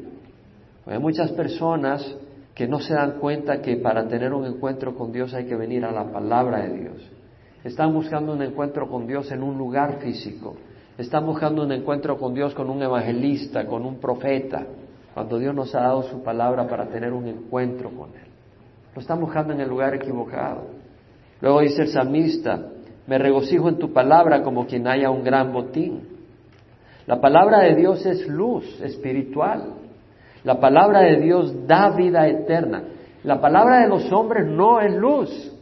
Hay 0.86 0.98
muchas 0.98 1.30
personas 1.32 2.16
que 2.54 2.66
no 2.66 2.80
se 2.80 2.94
dan 2.94 3.18
cuenta 3.20 3.60
que 3.60 3.76
para 3.76 4.08
tener 4.08 4.32
un 4.32 4.46
encuentro 4.46 4.94
con 4.94 5.12
Dios 5.12 5.34
hay 5.34 5.44
que 5.44 5.54
venir 5.54 5.84
a 5.84 5.92
la 5.92 6.10
palabra 6.10 6.62
de 6.62 6.78
Dios. 6.78 7.10
Están 7.62 7.92
buscando 7.92 8.32
un 8.32 8.42
encuentro 8.42 8.88
con 8.88 9.06
Dios 9.06 9.30
en 9.30 9.42
un 9.42 9.58
lugar 9.58 9.98
físico. 10.00 10.56
Están 10.96 11.26
buscando 11.26 11.62
un 11.62 11.72
encuentro 11.72 12.18
con 12.18 12.34
Dios 12.34 12.54
con 12.54 12.70
un 12.70 12.82
evangelista, 12.82 13.66
con 13.66 13.84
un 13.84 14.00
profeta, 14.00 14.66
cuando 15.14 15.38
Dios 15.38 15.54
nos 15.54 15.74
ha 15.74 15.82
dado 15.82 16.02
su 16.04 16.22
palabra 16.22 16.66
para 16.66 16.86
tener 16.86 17.12
un 17.12 17.28
encuentro 17.28 17.90
con 17.90 18.08
Él. 18.10 18.28
Lo 18.94 19.00
están 19.00 19.20
buscando 19.20 19.52
en 19.52 19.60
el 19.60 19.68
lugar 19.68 19.94
equivocado. 19.94 20.77
Luego 21.40 21.60
dice 21.60 21.82
el 21.82 21.88
salmista, 21.88 22.60
me 23.06 23.18
regocijo 23.18 23.68
en 23.68 23.78
tu 23.78 23.92
palabra 23.92 24.42
como 24.42 24.66
quien 24.66 24.86
haya 24.86 25.10
un 25.10 25.22
gran 25.22 25.52
botín. 25.52 26.02
La 27.06 27.20
palabra 27.20 27.60
de 27.60 27.74
Dios 27.74 28.04
es 28.04 28.26
luz 28.28 28.64
espiritual. 28.82 29.74
La 30.44 30.60
palabra 30.60 31.00
de 31.00 31.16
Dios 31.20 31.66
da 31.66 31.90
vida 31.90 32.28
eterna. 32.28 32.84
La 33.24 33.40
palabra 33.40 33.80
de 33.80 33.88
los 33.88 34.12
hombres 34.12 34.46
no 34.46 34.80
es 34.80 34.94
luz. 34.94 35.52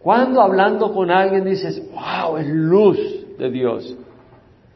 Cuando 0.00 0.40
hablando 0.40 0.92
con 0.94 1.10
alguien 1.10 1.44
dices, 1.44 1.82
wow, 1.90 2.36
es 2.36 2.46
luz 2.46 2.98
de 3.38 3.50
Dios. 3.50 3.96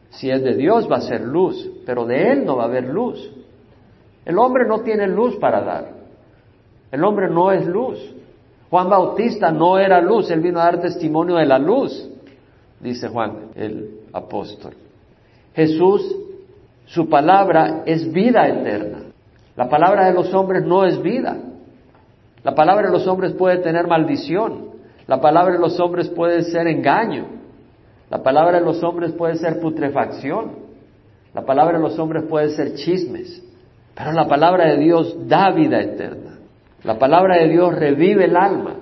Si 0.09 0.29
es 0.29 0.43
de 0.43 0.55
Dios 0.55 0.91
va 0.91 0.97
a 0.97 1.01
ser 1.01 1.21
luz, 1.21 1.71
pero 1.85 2.05
de 2.05 2.31
Él 2.31 2.45
no 2.45 2.57
va 2.57 2.63
a 2.63 2.67
haber 2.67 2.85
luz. 2.85 3.31
El 4.25 4.37
hombre 4.37 4.65
no 4.67 4.81
tiene 4.81 5.07
luz 5.07 5.37
para 5.37 5.61
dar. 5.61 5.89
El 6.91 7.03
hombre 7.03 7.29
no 7.29 7.51
es 7.51 7.65
luz. 7.65 7.97
Juan 8.73 8.89
Bautista 8.89 9.51
no 9.51 9.77
era 9.77 10.01
luz, 10.01 10.31
él 10.31 10.39
vino 10.39 10.59
a 10.59 10.63
dar 10.63 10.79
testimonio 10.79 11.35
de 11.35 11.45
la 11.45 11.59
luz, 11.59 12.09
dice 12.79 13.07
Juan 13.07 13.51
el 13.53 13.99
apóstol. 14.11 14.73
Jesús, 15.53 16.15
su 16.87 17.07
palabra 17.07 17.83
es 17.85 18.11
vida 18.11 18.47
eterna. 18.47 19.11
La 19.55 19.69
palabra 19.69 20.07
de 20.07 20.13
los 20.13 20.33
hombres 20.33 20.65
no 20.65 20.85
es 20.85 20.99
vida. 21.03 21.37
La 22.43 22.55
palabra 22.55 22.87
de 22.87 22.93
los 22.93 23.05
hombres 23.05 23.33
puede 23.33 23.59
tener 23.59 23.85
maldición. 23.85 24.71
La 25.05 25.21
palabra 25.21 25.53
de 25.53 25.59
los 25.59 25.79
hombres 25.79 26.09
puede 26.09 26.41
ser 26.41 26.65
engaño. 26.65 27.27
La 28.09 28.23
palabra 28.23 28.57
de 28.57 28.65
los 28.65 28.81
hombres 28.81 29.11
puede 29.11 29.35
ser 29.35 29.59
putrefacción. 29.59 30.53
La 31.35 31.45
palabra 31.45 31.77
de 31.77 31.83
los 31.83 31.99
hombres 31.99 32.23
puede 32.23 32.49
ser 32.49 32.73
chismes. 32.73 33.39
Pero 33.93 34.13
la 34.13 34.27
palabra 34.27 34.65
de 34.65 34.77
Dios 34.77 35.15
da 35.27 35.51
vida 35.51 35.79
eterna. 35.79 36.22
La 36.83 36.99
palabra 36.99 37.37
de 37.37 37.47
Dios 37.49 37.73
revive 37.73 38.25
el 38.25 38.35
alma. 38.35 38.75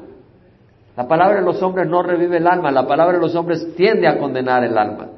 La 0.98 1.08
palabra 1.08 1.40
de 1.40 1.46
los 1.46 1.62
hombres 1.62 1.88
no 1.88 2.02
revive 2.02 2.38
el 2.38 2.48
alma. 2.48 2.72
La 2.72 2.88
palabra 2.88 3.14
de 3.14 3.22
los 3.22 3.36
hombres 3.36 3.76
tiende 3.76 4.08
a 4.08 4.18
condenar 4.18 4.64
el 4.64 4.78
alma. 4.78 5.10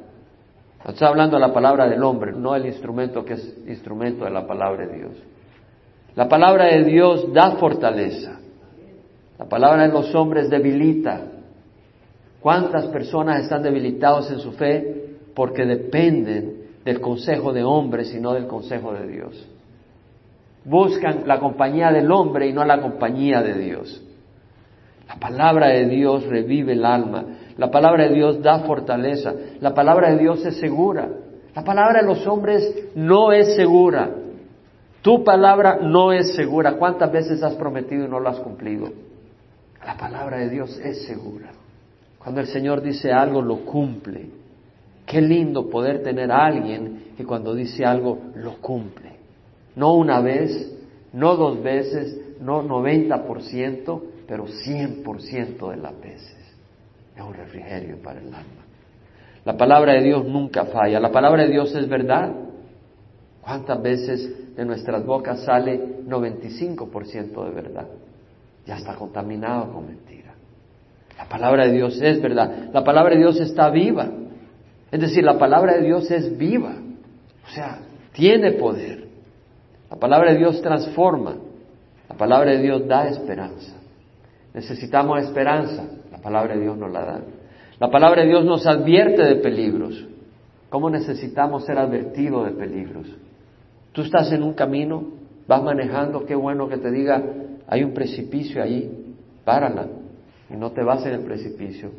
Estoy 0.86 1.08
hablando 1.08 1.36
de 1.36 1.40
la 1.40 1.52
palabra 1.52 1.88
del 1.88 2.02
hombre, 2.02 2.32
no 2.32 2.54
el 2.54 2.66
instrumento 2.66 3.24
que 3.24 3.34
es 3.34 3.56
instrumento 3.66 4.26
de 4.26 4.30
la 4.30 4.46
palabra 4.46 4.86
de 4.86 4.96
Dios. 4.98 5.12
La 6.14 6.28
palabra 6.28 6.66
de 6.66 6.84
Dios 6.84 7.32
da 7.32 7.52
fortaleza. 7.52 8.38
La 9.38 9.46
palabra 9.46 9.86
de 9.86 9.92
los 9.92 10.14
hombres 10.14 10.50
debilita. 10.50 11.22
¿Cuántas 12.40 12.86
personas 12.88 13.42
están 13.42 13.62
debilitados 13.62 14.30
en 14.30 14.38
su 14.40 14.52
fe 14.52 15.16
porque 15.34 15.64
dependen 15.64 16.64
del 16.84 17.00
consejo 17.00 17.54
de 17.54 17.64
hombres 17.64 18.14
y 18.14 18.20
no 18.20 18.34
del 18.34 18.46
consejo 18.46 18.92
de 18.92 19.06
Dios? 19.06 19.48
Buscan 20.64 21.22
la 21.26 21.38
compañía 21.38 21.90
del 21.90 22.10
hombre 22.10 22.48
y 22.48 22.52
no 22.52 22.64
la 22.64 22.80
compañía 22.80 23.42
de 23.42 23.54
Dios. 23.54 24.02
La 25.06 25.16
palabra 25.16 25.68
de 25.68 25.86
Dios 25.86 26.24
revive 26.26 26.72
el 26.72 26.84
alma. 26.84 27.24
La 27.58 27.70
palabra 27.70 28.04
de 28.08 28.14
Dios 28.14 28.42
da 28.42 28.60
fortaleza. 28.60 29.32
La 29.60 29.74
palabra 29.74 30.10
de 30.10 30.18
Dios 30.18 30.44
es 30.44 30.56
segura. 30.56 31.08
La 31.54 31.62
palabra 31.62 32.00
de 32.00 32.06
los 32.06 32.26
hombres 32.26 32.90
no 32.94 33.32
es 33.32 33.54
segura. 33.54 34.10
Tu 35.02 35.22
palabra 35.22 35.78
no 35.82 36.12
es 36.12 36.34
segura. 36.34 36.78
¿Cuántas 36.78 37.12
veces 37.12 37.42
has 37.42 37.54
prometido 37.54 38.06
y 38.06 38.08
no 38.08 38.18
lo 38.18 38.30
has 38.30 38.40
cumplido? 38.40 38.88
La 39.84 39.96
palabra 39.98 40.38
de 40.38 40.48
Dios 40.48 40.80
es 40.82 41.04
segura. 41.06 41.50
Cuando 42.18 42.40
el 42.40 42.46
Señor 42.46 42.80
dice 42.80 43.12
algo, 43.12 43.42
lo 43.42 43.66
cumple. 43.66 44.30
Qué 45.04 45.20
lindo 45.20 45.68
poder 45.68 46.02
tener 46.02 46.32
a 46.32 46.46
alguien 46.46 47.12
que 47.18 47.24
cuando 47.24 47.54
dice 47.54 47.84
algo, 47.84 48.18
lo 48.34 48.54
cumple. 48.62 49.13
No 49.76 49.94
una 49.94 50.20
vez, 50.20 50.72
no 51.12 51.36
dos 51.36 51.62
veces, 51.62 52.38
no 52.40 52.62
90%, 52.62 54.02
pero 54.26 54.46
100% 54.46 55.70
de 55.70 55.76
las 55.76 56.00
veces. 56.00 56.36
Es 57.16 57.22
un 57.22 57.34
refrigerio 57.34 57.96
para 58.02 58.20
el 58.20 58.26
alma. 58.26 58.64
La 59.44 59.56
palabra 59.56 59.92
de 59.92 60.02
Dios 60.02 60.24
nunca 60.24 60.64
falla. 60.66 60.98
La 60.98 61.12
palabra 61.12 61.44
de 61.44 61.50
Dios 61.50 61.74
es 61.74 61.88
verdad. 61.88 62.32
¿Cuántas 63.42 63.82
veces 63.82 64.56
de 64.56 64.64
nuestras 64.64 65.04
bocas 65.04 65.44
sale 65.44 66.02
95% 66.06 67.44
de 67.44 67.50
verdad? 67.50 67.86
Ya 68.66 68.76
está 68.76 68.94
contaminado 68.94 69.70
con 69.72 69.86
mentira. 69.86 70.34
La 71.18 71.28
palabra 71.28 71.66
de 71.66 71.72
Dios 71.72 72.00
es 72.00 72.20
verdad. 72.22 72.70
La 72.72 72.82
palabra 72.82 73.14
de 73.14 73.20
Dios 73.20 73.38
está 73.38 73.70
viva. 73.70 74.08
Es 74.90 75.00
decir, 75.00 75.22
la 75.22 75.38
palabra 75.38 75.74
de 75.74 75.82
Dios 75.82 76.10
es 76.10 76.36
viva. 76.36 76.74
O 77.46 77.50
sea, 77.50 77.80
tiene 78.12 78.52
poder. 78.52 79.03
La 79.94 80.00
palabra 80.00 80.32
de 80.32 80.38
Dios 80.38 80.60
transforma. 80.60 81.36
La 82.08 82.16
palabra 82.16 82.50
de 82.50 82.58
Dios 82.58 82.88
da 82.88 83.06
esperanza. 83.06 83.76
Necesitamos 84.52 85.22
esperanza. 85.22 85.84
La 86.10 86.18
palabra 86.18 86.56
de 86.56 86.62
Dios 86.62 86.76
nos 86.76 86.90
la 86.90 87.04
da. 87.04 87.20
La 87.78 87.90
palabra 87.92 88.22
de 88.22 88.28
Dios 88.28 88.44
nos 88.44 88.66
advierte 88.66 89.22
de 89.22 89.36
peligros. 89.36 90.04
¿Cómo 90.68 90.90
necesitamos 90.90 91.64
ser 91.64 91.78
advertidos 91.78 92.46
de 92.46 92.50
peligros? 92.50 93.06
Tú 93.92 94.02
estás 94.02 94.32
en 94.32 94.42
un 94.42 94.54
camino, 94.54 95.12
vas 95.46 95.62
manejando, 95.62 96.26
qué 96.26 96.34
bueno 96.34 96.68
que 96.68 96.78
te 96.78 96.90
diga, 96.90 97.22
hay 97.68 97.84
un 97.84 97.94
precipicio 97.94 98.60
allí, 98.60 98.90
párala 99.44 99.86
y 100.50 100.56
no 100.56 100.72
te 100.72 100.82
vas 100.82 101.06
en 101.06 101.12
el 101.12 101.20
precipicio. 101.20 101.90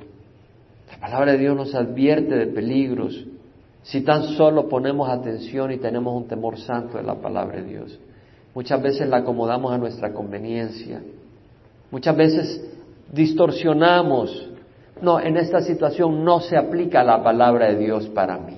La 0.91 0.97
palabra 0.99 1.31
de 1.31 1.37
Dios 1.37 1.55
nos 1.55 1.73
advierte 1.73 2.35
de 2.35 2.47
peligros 2.47 3.25
si 3.85 4.01
tan 4.01 4.23
solo 4.23 4.67
ponemos 4.67 5.09
atención 5.09 5.71
y 5.71 5.77
tenemos 5.77 6.15
un 6.15 6.27
temor 6.27 6.57
santo 6.57 6.97
de 6.97 7.03
la 7.03 7.15
palabra 7.15 7.61
de 7.61 7.65
Dios. 7.65 7.99
Muchas 8.55 8.81
veces 8.81 9.07
la 9.07 9.17
acomodamos 9.17 9.71
a 9.71 9.77
nuestra 9.77 10.11
conveniencia. 10.11 11.03
Muchas 11.91 12.15
veces 12.17 12.65
distorsionamos. 13.11 14.49
No, 15.01 15.19
en 15.19 15.37
esta 15.37 15.61
situación 15.61 16.23
no 16.23 16.39
se 16.39 16.57
aplica 16.57 17.03
la 17.03 17.23
palabra 17.23 17.67
de 17.67 17.77
Dios 17.77 18.07
para 18.07 18.39
mí. 18.39 18.57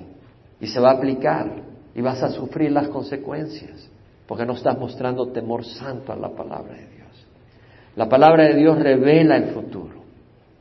Y 0.60 0.66
se 0.66 0.80
va 0.80 0.92
a 0.92 0.94
aplicar 0.94 1.62
y 1.94 2.00
vas 2.00 2.22
a 2.22 2.30
sufrir 2.30 2.72
las 2.72 2.88
consecuencias 2.88 3.90
porque 4.26 4.46
no 4.46 4.54
estás 4.54 4.78
mostrando 4.78 5.28
temor 5.28 5.62
santo 5.64 6.12
a 6.12 6.16
la 6.16 6.30
palabra 6.30 6.72
de 6.72 6.86
Dios. 6.86 7.26
La 7.96 8.08
palabra 8.08 8.44
de 8.44 8.54
Dios 8.54 8.78
revela 8.78 9.36
el 9.36 9.50
futuro. 9.50 9.98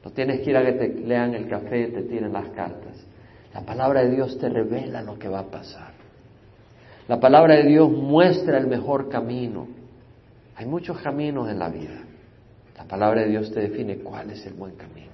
No 0.04 0.12
tienes 0.12 0.42
que 0.42 0.50
ir 0.50 0.58
a 0.58 0.66
que 0.66 0.74
te 0.74 0.88
lean 0.90 1.36
el 1.36 1.48
café 1.48 1.84
y 1.84 1.92
te 1.94 2.02
tiren 2.04 2.34
las 2.34 2.50
cartas. 2.50 3.06
La 3.54 3.62
palabra 3.62 4.04
de 4.04 4.12
Dios 4.12 4.38
te 4.38 4.50
revela 4.50 5.02
lo 5.02 5.18
que 5.18 5.28
va 5.28 5.40
a 5.40 5.46
pasar. 5.46 5.92
La 7.08 7.20
palabra 7.20 7.56
de 7.56 7.64
Dios 7.64 7.90
muestra 7.90 8.58
el 8.58 8.68
mejor 8.68 9.10
camino. 9.10 9.68
Hay 10.56 10.66
muchos 10.66 11.00
caminos 11.00 11.50
en 11.50 11.60
la 11.60 11.70
vida. 11.70 12.02
La 12.78 12.84
palabra 12.84 13.22
de 13.22 13.30
Dios 13.30 13.52
te 13.52 13.62
define 13.62 13.98
cuál 13.98 14.32
es 14.32 14.46
el 14.46 14.54
buen 14.54 14.76
camino. 14.76 15.08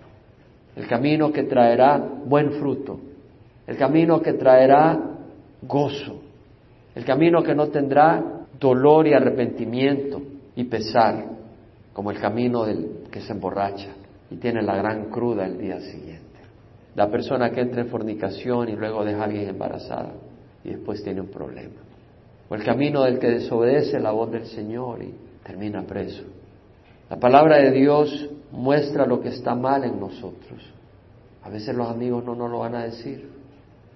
El 0.75 0.88
camino 0.88 1.32
que 1.32 1.44
traerá 1.44 1.98
buen 1.98 2.54
fruto. 2.54 3.00
El 3.68 3.78
camino 3.78 4.22
que 4.22 4.34
traerá 4.34 5.00
gozo. 5.62 6.22
El 6.96 7.06
camino 7.06 7.44
que 7.44 7.56
no 7.56 7.68
tendrá 7.68 8.24
dolor 8.60 9.08
y 9.08 9.13
arrepentimiento 9.13 10.22
y 10.56 10.66
pesar, 10.66 11.25
como 11.94 12.12
el 12.12 12.20
camino 12.20 12.66
del 12.66 13.04
que 13.12 13.22
se 13.22 13.34
emborracha 13.34 13.90
y 14.30 14.38
tiene 14.38 14.62
la 14.62 14.75
gran 14.75 15.10
cruda 15.10 15.46
el 15.46 15.58
día 15.58 15.80
siguiente. 15.80 16.23
La 16.95 17.09
persona 17.09 17.50
que 17.51 17.62
entra 17.62 17.81
en 17.81 17.88
fornicación 17.88 18.69
y 18.69 18.75
luego 18.75 19.03
deja 19.03 19.21
a 19.21 19.25
alguien 19.25 19.50
embarazada 19.50 20.13
y 20.63 20.69
después 20.69 21.03
tiene 21.03 21.21
un 21.21 21.29
problema. 21.29 21.81
O 22.50 22.55
el 22.55 22.63
camino 22.63 23.03
del 23.03 23.19
que 23.19 23.29
desobedece 23.29 24.00
la 24.00 24.12
voz 24.12 24.31
del 24.31 24.45
Señor 24.45 25.01
y 25.01 25.13
termina 25.43 25.83
preso. 25.83 26.23
La 27.09 27.17
palabra 27.17 27.57
de 27.57 27.71
Dios 27.71 28.29
muestra 28.51 29.05
lo 29.05 29.21
que 29.21 29.29
está 29.29 29.55
mal 29.55 29.83
en 29.83 30.00
nosotros. 30.00 30.62
A 31.43 31.50
veces 31.50 31.75
los 31.75 31.89
amigos 31.89 32.23
no 32.23 32.35
nos 32.35 32.50
lo 32.50 32.59
van 32.59 32.75
a 32.75 32.83
decir. 32.83 33.29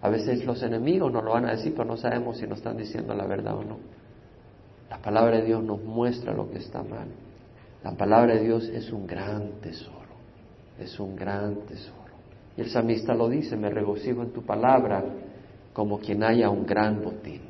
A 0.02 0.10
veces 0.10 0.46
los 0.46 0.62
enemigos 0.64 1.12
nos 1.12 1.24
lo 1.24 1.32
van 1.32 1.46
a 1.46 1.52
decir, 1.52 1.74
pero 1.76 1.86
no 1.86 1.98
sabemos 1.98 2.38
si 2.38 2.48
nos 2.48 2.60
están 2.60 2.78
diciendo 2.78 3.14
la 3.14 3.26
verdad 3.26 3.56
o 3.56 3.64
no. 3.64 3.78
La 4.90 5.00
palabra 5.00 5.38
de 5.38 5.46
Dios 5.46 5.64
nos 5.64 5.84
muestra 5.84 6.34
lo 6.34 6.50
que 6.50 6.60
está 6.60 6.84
mal. 6.84 7.08
La 7.84 7.92
palabra 7.92 8.36
de 8.36 8.44
Dios 8.44 8.68
es 8.70 8.92
un 8.92 9.08
gran 9.08 9.62
tesoro. 9.62 9.96
Es 10.80 11.00
un 11.00 11.16
gran 11.16 11.56
tesoro. 11.62 12.07
Y 12.58 12.62
el 12.62 12.70
salmista 12.70 13.14
lo 13.14 13.30
dice, 13.30 13.56
me 13.56 13.70
regocijo 13.70 14.24
en 14.24 14.34
tu 14.34 14.42
palabra 14.42 15.04
como 15.74 16.00
quien 16.00 16.24
haya 16.24 16.50
un 16.50 16.66
gran 16.66 17.04
botín. 17.04 17.42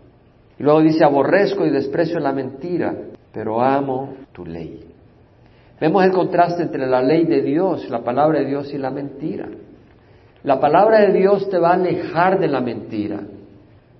Y 0.59 0.63
luego 0.63 0.81
dice, 0.81 1.03
aborrezco 1.03 1.65
y 1.65 1.69
desprecio 1.69 2.19
la 2.19 2.33
mentira, 2.33 2.93
pero 3.31 3.61
amo 3.61 4.15
tu 4.33 4.45
ley. 4.45 4.83
Vemos 5.79 6.03
el 6.03 6.11
contraste 6.11 6.63
entre 6.63 6.87
la 6.87 7.01
ley 7.01 7.25
de 7.25 7.41
Dios, 7.41 7.89
la 7.89 8.03
palabra 8.03 8.39
de 8.39 8.45
Dios 8.45 8.73
y 8.73 8.77
la 8.77 8.89
mentira. 8.89 9.47
La 10.43 10.59
palabra 10.59 10.99
de 11.01 11.13
Dios 11.13 11.49
te 11.49 11.57
va 11.57 11.71
a 11.71 11.75
alejar 11.75 12.39
de 12.39 12.47
la 12.47 12.61
mentira 12.61 13.21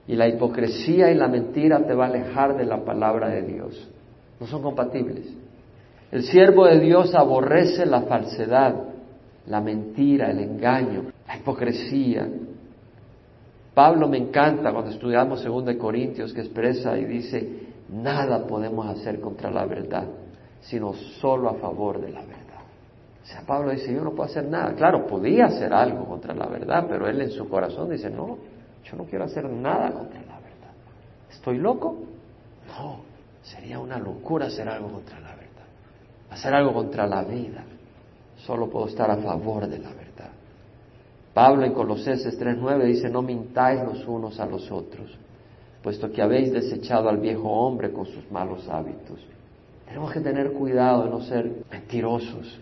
y 0.07 0.15
la 0.15 0.27
hipocresía 0.27 1.11
y 1.11 1.15
la 1.15 1.27
mentira 1.27 1.85
te 1.85 1.93
va 1.93 2.05
a 2.05 2.09
alejar 2.09 2.57
de 2.57 2.65
la 2.65 2.83
palabra 2.83 3.29
de 3.29 3.43
Dios. 3.43 3.89
No 4.39 4.47
son 4.47 4.61
compatibles. 4.61 5.33
El 6.11 6.23
siervo 6.23 6.65
de 6.65 6.79
Dios 6.79 7.13
aborrece 7.13 7.85
la 7.85 8.01
falsedad, 8.03 8.75
la 9.47 9.61
mentira, 9.61 10.31
el 10.31 10.39
engaño, 10.39 11.11
la 11.27 11.37
hipocresía. 11.37 12.27
Pablo 13.73 14.07
me 14.07 14.17
encanta 14.17 14.71
cuando 14.71 14.91
estudiamos 14.91 15.43
2 15.43 15.75
Corintios 15.75 16.33
que 16.33 16.41
expresa 16.41 16.97
y 16.97 17.05
dice, 17.05 17.67
nada 17.89 18.45
podemos 18.45 18.85
hacer 18.87 19.19
contra 19.19 19.49
la 19.51 19.65
verdad. 19.65 20.05
sino 20.61 20.93
solo 20.93 21.49
a 21.49 21.53
favor 21.55 22.01
de 22.01 22.09
la 22.09 22.21
verdad. 22.21 22.35
O 23.23 23.25
sea, 23.25 23.41
Pablo 23.41 23.71
dice, 23.71 23.93
yo 23.93 24.01
no 24.03 24.11
puedo 24.11 24.29
hacer 24.29 24.45
nada. 24.45 24.73
Claro, 24.73 25.05
podía 25.05 25.45
hacer 25.45 25.73
algo 25.73 26.05
contra 26.05 26.33
la 26.33 26.47
verdad, 26.47 26.85
pero 26.89 27.07
él 27.07 27.21
en 27.21 27.31
su 27.31 27.47
corazón 27.49 27.89
dice, 27.89 28.09
no, 28.09 28.37
yo 28.83 28.97
no 28.97 29.03
quiero 29.05 29.25
hacer 29.25 29.49
nada 29.49 29.91
contra 29.91 30.19
la 30.21 30.39
verdad. 30.39 30.73
¿Estoy 31.29 31.57
loco? 31.57 31.97
No, 32.67 33.01
sería 33.41 33.79
una 33.79 33.97
locura 33.97 34.47
hacer 34.47 34.67
algo 34.69 34.89
contra 34.89 35.19
la 35.19 35.29
verdad. 35.29 35.45
Hacer 36.29 36.53
algo 36.53 36.73
contra 36.73 37.05
la 37.05 37.23
vida. 37.23 37.63
Solo 38.46 38.70
puedo 38.70 38.88
estar 38.88 39.10
a 39.10 39.17
favor 39.17 39.67
de 39.67 39.79
la 39.79 39.89
verdad. 39.89 40.32
Pablo 41.34 41.65
en 41.65 41.74
Colosenses 41.74 42.39
3.9 42.39 42.84
dice, 42.86 43.10
no 43.10 43.22
mintáis 43.22 43.84
los 43.84 44.08
unos 44.08 44.39
a 44.39 44.46
los 44.46 44.72
otros, 44.72 45.15
puesto 45.84 46.12
que 46.12 46.22
habéis 46.22 46.51
desechado 46.51 47.10
al 47.10 47.17
viejo 47.17 47.48
hombre 47.48 47.91
con 47.91 48.06
sus 48.06 48.32
malos 48.32 48.67
hábitos. 48.70 49.20
Tenemos 49.88 50.12
que 50.12 50.20
tener 50.20 50.51
cuidado 50.51 51.03
de 51.03 51.10
no 51.12 51.22
ser 51.22 51.63
mentirosos. 51.72 52.60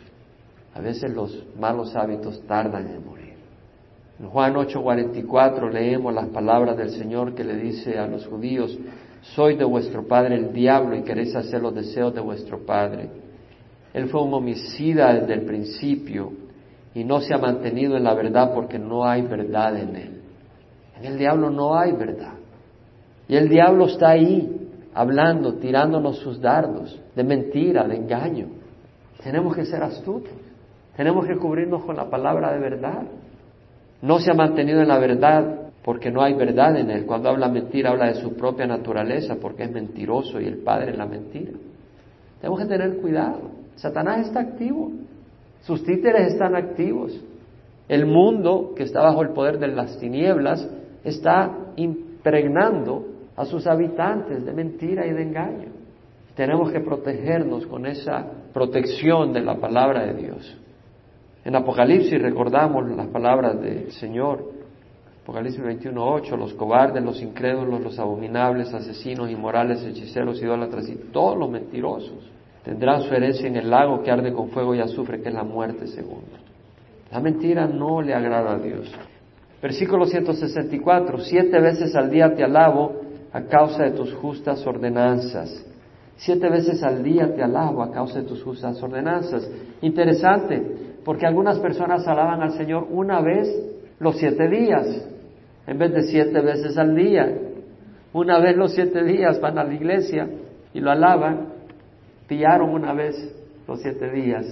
A 0.74 0.82
veces 0.82 1.10
los 1.12 1.46
malos 1.58 1.96
hábitos 1.96 2.42
tardan 2.48 2.88
en 2.88 3.06
morir. 3.06 3.34
En 4.20 4.30
Juan 4.30 4.56
8:44 4.56 5.72
leemos 5.72 6.14
las 6.14 6.28
palabras 6.28 6.78
del 6.78 6.90
Señor 6.92 7.34
que 7.34 7.44
le 7.44 7.56
dice 7.56 7.98
a 7.98 8.08
los 8.08 8.26
judíos, 8.28 8.78
soy 9.22 9.56
de 9.56 9.64
vuestro 9.64 10.06
padre 10.06 10.36
el 10.36 10.54
diablo 10.54 10.96
y 10.96 11.04
queréis 11.04 11.36
hacer 11.36 11.62
los 11.62 11.74
deseos 11.74 12.14
de 12.14 12.22
vuestro 12.22 12.66
padre. 12.66 13.10
Él 13.96 14.10
fue 14.10 14.22
un 14.22 14.34
homicida 14.34 15.14
desde 15.14 15.36
el 15.36 15.46
principio 15.46 16.34
y 16.94 17.06
no 17.06 17.22
se 17.22 17.34
ha 17.34 17.38
mantenido 17.38 17.96
en 17.96 18.04
la 18.04 18.14
verdad 18.14 18.54
porque 18.54 18.78
no 18.78 19.06
hay 19.06 19.22
verdad 19.22 19.78
en 19.78 19.96
él. 19.96 20.22
En 21.00 21.06
el 21.06 21.18
diablo 21.18 21.50
no 21.50 21.78
hay 21.78 21.94
verdad. 21.94 22.34
Y 23.30 23.38
el 23.38 23.48
diablo 23.48 23.86
está 23.86 24.10
ahí, 24.10 24.70
hablando, 24.94 25.54
tirándonos 25.54 26.18
sus 26.18 26.42
dardos 26.42 27.00
de 27.16 27.24
mentira, 27.24 27.88
de 27.88 27.96
engaño. 27.96 28.48
Tenemos 29.24 29.56
que 29.56 29.64
ser 29.64 29.82
astutos. 29.82 30.34
Tenemos 30.98 31.26
que 31.26 31.38
cubrirnos 31.38 31.86
con 31.86 31.96
la 31.96 32.10
palabra 32.10 32.52
de 32.52 32.60
verdad. 32.60 33.04
No 34.02 34.20
se 34.20 34.30
ha 34.30 34.34
mantenido 34.34 34.82
en 34.82 34.90
la 34.90 35.00
verdad 35.00 35.72
porque 35.86 36.12
no 36.12 36.22
hay 36.22 36.34
verdad 36.34 36.76
en 36.76 36.92
él. 36.92 37.06
Cuando 37.06 37.30
habla 37.30 37.48
mentira, 37.48 37.92
habla 37.92 38.08
de 38.08 38.16
su 38.16 38.36
propia 38.36 38.68
naturaleza 38.68 39.38
porque 39.42 39.64
es 39.64 39.72
mentiroso 39.72 40.42
y 40.42 40.48
el 40.48 40.58
padre 40.58 40.92
es 40.92 40.98
la 40.98 41.06
mentira. 41.06 41.54
Tenemos 42.42 42.60
que 42.60 42.66
tener 42.66 42.98
cuidado. 42.98 43.65
Satanás 43.76 44.28
está 44.28 44.42
activo. 44.42 44.92
Sus 45.62 45.84
títeres 45.84 46.34
están 46.34 46.56
activos. 46.56 47.20
El 47.88 48.06
mundo 48.06 48.74
que 48.76 48.84
está 48.84 49.02
bajo 49.02 49.22
el 49.22 49.30
poder 49.30 49.60
de 49.60 49.68
las 49.68 49.98
tinieblas 50.00 50.68
está 51.04 51.52
impregnando 51.76 53.06
a 53.36 53.46
sus 53.46 53.68
habitantes 53.68 54.46
de 54.46 54.54
mentira 54.54 55.06
y 55.06 55.12
de 55.12 55.24
engaño. 55.24 55.70
Tenemos 56.36 56.72
que 56.72 56.80
protegernos 56.80 57.68
con 57.68 57.86
esa 57.86 58.26
protección 58.54 59.34
de 59.34 59.42
la 59.42 59.56
palabra 59.56 60.06
de 60.06 60.14
Dios. 60.14 60.58
En 61.44 61.56
Apocalipsis 61.56 62.22
recordamos 62.22 62.90
las 62.90 63.08
palabras 63.08 63.62
del 63.62 63.92
Señor. 63.92 64.52
Apocalipsis 65.24 65.62
21.8, 65.62 66.38
los 66.38 66.54
cobardes, 66.54 67.04
los 67.04 67.22
incrédulos, 67.22 67.82
los 67.82 68.00
abominables, 68.00 68.74
asesinos, 68.74 69.30
inmorales, 69.30 69.84
hechiceros, 69.84 70.42
idólatras 70.42 70.88
y 70.90 70.96
todos 71.12 71.38
los 71.38 71.50
mentirosos 71.50 72.35
tendrán 72.66 73.04
su 73.04 73.14
herencia 73.14 73.48
en 73.48 73.56
el 73.56 73.70
lago 73.70 74.02
que 74.02 74.12
arde 74.12 74.34
con 74.34 74.50
fuego 74.50 74.74
y 74.76 74.80
azufre, 74.80 75.22
que 75.22 75.30
es 75.30 75.36
la 75.36 75.44
muerte 75.44 75.88
segunda. 75.88 76.40
La 77.12 77.20
mentira 77.20 77.68
no 77.68 78.02
le 78.02 78.14
agrada 78.14 78.56
a 78.56 78.58
Dios. 78.58 78.92
Versículo 79.62 80.06
164, 80.06 81.20
siete 81.20 81.62
veces 81.62 81.96
al 81.96 82.10
día 82.10 82.34
te 82.36 82.44
alabo 82.44 83.02
a 83.32 83.42
causa 83.44 83.84
de 83.84 83.92
tus 83.92 84.14
justas 84.16 84.66
ordenanzas. 84.66 85.66
Siete 86.18 86.50
veces 86.50 86.82
al 86.84 87.04
día 87.04 87.34
te 87.36 87.44
alabo 87.44 87.84
a 87.84 87.92
causa 87.92 88.20
de 88.20 88.28
tus 88.28 88.44
justas 88.44 88.82
ordenanzas. 88.82 89.50
Interesante, 89.82 90.62
porque 91.04 91.26
algunas 91.26 91.60
personas 91.60 92.08
alaban 92.08 92.42
al 92.42 92.52
Señor 92.54 92.88
una 92.90 93.22
vez 93.22 93.48
los 94.00 94.18
siete 94.18 94.48
días, 94.50 95.08
en 95.68 95.78
vez 95.78 95.94
de 95.94 96.04
siete 96.04 96.42
veces 96.42 96.78
al 96.78 96.96
día. 96.96 97.32
Una 98.14 98.40
vez 98.40 98.56
los 98.56 98.74
siete 98.74 99.04
días 99.04 99.40
van 99.40 99.58
a 99.58 99.64
la 99.64 99.74
iglesia 99.74 100.28
y 100.74 100.80
lo 100.80 100.92
alaban. 100.92 101.55
Pillaron 102.28 102.70
una 102.70 102.94
vez 102.94 103.16
los 103.68 103.82
siete 103.82 104.10
días, 104.12 104.46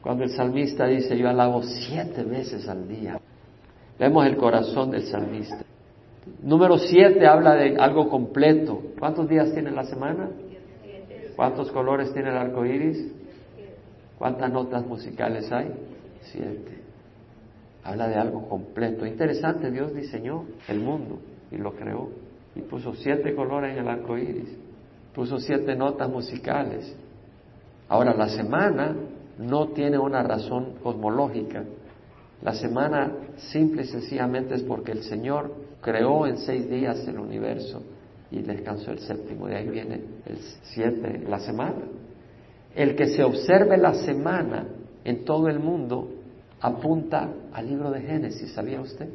cuando 0.00 0.24
el 0.24 0.30
salmista 0.30 0.86
dice, 0.86 1.16
yo 1.16 1.28
alabo 1.28 1.62
siete 1.62 2.22
veces 2.24 2.68
al 2.68 2.88
día. 2.88 3.20
Vemos 3.98 4.26
el 4.26 4.36
corazón 4.36 4.90
del 4.90 5.04
salmista. 5.04 5.62
Número 6.42 6.78
siete 6.78 7.26
habla 7.26 7.54
de 7.54 7.76
algo 7.76 8.08
completo. 8.08 8.82
¿Cuántos 8.98 9.28
días 9.28 9.52
tiene 9.52 9.70
la 9.70 9.84
semana? 9.84 10.28
¿Cuántos 11.36 11.70
colores 11.72 12.12
tiene 12.12 12.30
el 12.30 12.36
arco 12.36 12.64
iris? 12.64 13.12
¿Cuántas 14.18 14.52
notas 14.52 14.86
musicales 14.86 15.50
hay? 15.50 15.72
Siete. 16.20 16.78
Habla 17.84 18.08
de 18.08 18.14
algo 18.16 18.48
completo. 18.48 19.06
Interesante, 19.06 19.70
Dios 19.70 19.94
diseñó 19.94 20.44
el 20.68 20.80
mundo 20.80 21.18
y 21.50 21.56
lo 21.56 21.72
creó. 21.74 22.10
Y 22.54 22.60
puso 22.60 22.94
siete 22.94 23.34
colores 23.34 23.72
en 23.72 23.78
el 23.82 23.88
arco 23.88 24.16
iris. 24.16 24.61
Puso 25.14 25.38
siete 25.38 25.74
notas 25.76 26.08
musicales. 26.08 26.94
Ahora, 27.88 28.14
la 28.14 28.28
semana 28.28 28.96
no 29.38 29.68
tiene 29.68 29.98
una 29.98 30.22
razón 30.22 30.74
cosmológica. 30.82 31.64
La 32.42 32.54
semana 32.54 33.12
simple 33.36 33.82
y 33.82 33.86
sencillamente 33.86 34.54
es 34.54 34.62
porque 34.62 34.92
el 34.92 35.02
Señor 35.02 35.54
creó 35.80 36.26
en 36.26 36.38
seis 36.38 36.68
días 36.68 37.06
el 37.06 37.18
universo 37.18 37.82
y 38.30 38.40
descansó 38.40 38.90
el 38.90 38.98
séptimo. 39.00 39.46
De 39.46 39.56
ahí 39.56 39.68
viene 39.68 40.00
el 40.26 40.38
siete, 40.62 41.24
la 41.28 41.38
semana. 41.38 41.82
El 42.74 42.96
que 42.96 43.06
se 43.08 43.22
observe 43.22 43.76
la 43.76 43.94
semana 43.94 44.66
en 45.04 45.24
todo 45.24 45.48
el 45.48 45.58
mundo 45.58 46.08
apunta 46.60 47.28
al 47.52 47.68
libro 47.68 47.90
de 47.90 48.00
Génesis, 48.00 48.52
¿sabía 48.52 48.80
usted? 48.80 49.08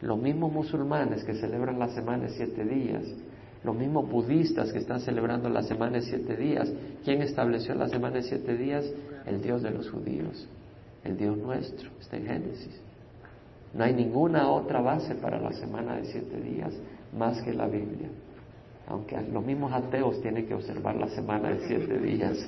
Los 0.00 0.18
mismos 0.18 0.52
musulmanes 0.52 1.24
que 1.24 1.34
celebran 1.34 1.78
la 1.78 1.88
semana 1.88 2.24
de 2.24 2.30
siete 2.30 2.64
días, 2.64 3.02
los 3.64 3.76
mismos 3.76 4.10
budistas 4.10 4.72
que 4.72 4.78
están 4.78 5.00
celebrando 5.00 5.48
la 5.48 5.62
semana 5.62 5.98
de 5.98 6.02
siete 6.02 6.36
días, 6.36 6.72
¿quién 7.04 7.22
estableció 7.22 7.74
la 7.74 7.88
semana 7.88 8.16
de 8.16 8.22
siete 8.22 8.56
días? 8.56 8.84
El 9.26 9.40
Dios 9.40 9.62
de 9.62 9.70
los 9.70 9.90
judíos, 9.90 10.48
el 11.04 11.16
Dios 11.16 11.36
nuestro, 11.36 11.90
está 12.00 12.16
en 12.16 12.26
Génesis. 12.26 12.80
No 13.74 13.84
hay 13.84 13.94
ninguna 13.94 14.50
otra 14.50 14.80
base 14.80 15.14
para 15.14 15.40
la 15.40 15.52
semana 15.52 15.96
de 15.96 16.06
siete 16.06 16.40
días 16.40 16.72
más 17.16 17.40
que 17.42 17.54
la 17.54 17.66
Biblia 17.66 18.08
aunque 18.92 19.16
los 19.32 19.44
mismos 19.44 19.72
ateos 19.72 20.20
tienen 20.20 20.46
que 20.46 20.54
observar 20.54 20.96
la 20.96 21.08
semana 21.08 21.50
de 21.50 21.66
siete 21.66 21.98
días. 21.98 22.38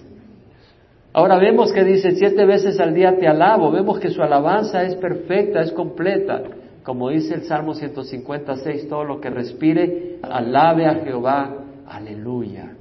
Ahora 1.13 1.39
vemos 1.39 1.73
que 1.73 1.85
dice, 1.85 2.11
siete 2.17 2.45
veces 2.45 2.79
al 2.81 2.93
día 2.93 3.17
te 3.17 3.29
alabo, 3.29 3.71
vemos 3.71 4.01
que 4.01 4.11
su 4.11 4.23
alabanza 4.23 4.83
es 4.83 4.97
perfecta, 4.97 5.61
es 5.61 5.73
completa. 5.73 6.43
Como 6.85 7.11
dice 7.11 7.35
el 7.35 7.45
Salmo 7.45 7.75
156, 7.75 8.89
todo 8.89 9.03
lo 9.03 9.21
que 9.21 9.31
respire, 9.31 10.19
alabe 10.23 10.87
a 10.87 10.95
Jehová, 11.05 11.57
aleluya. 11.87 12.77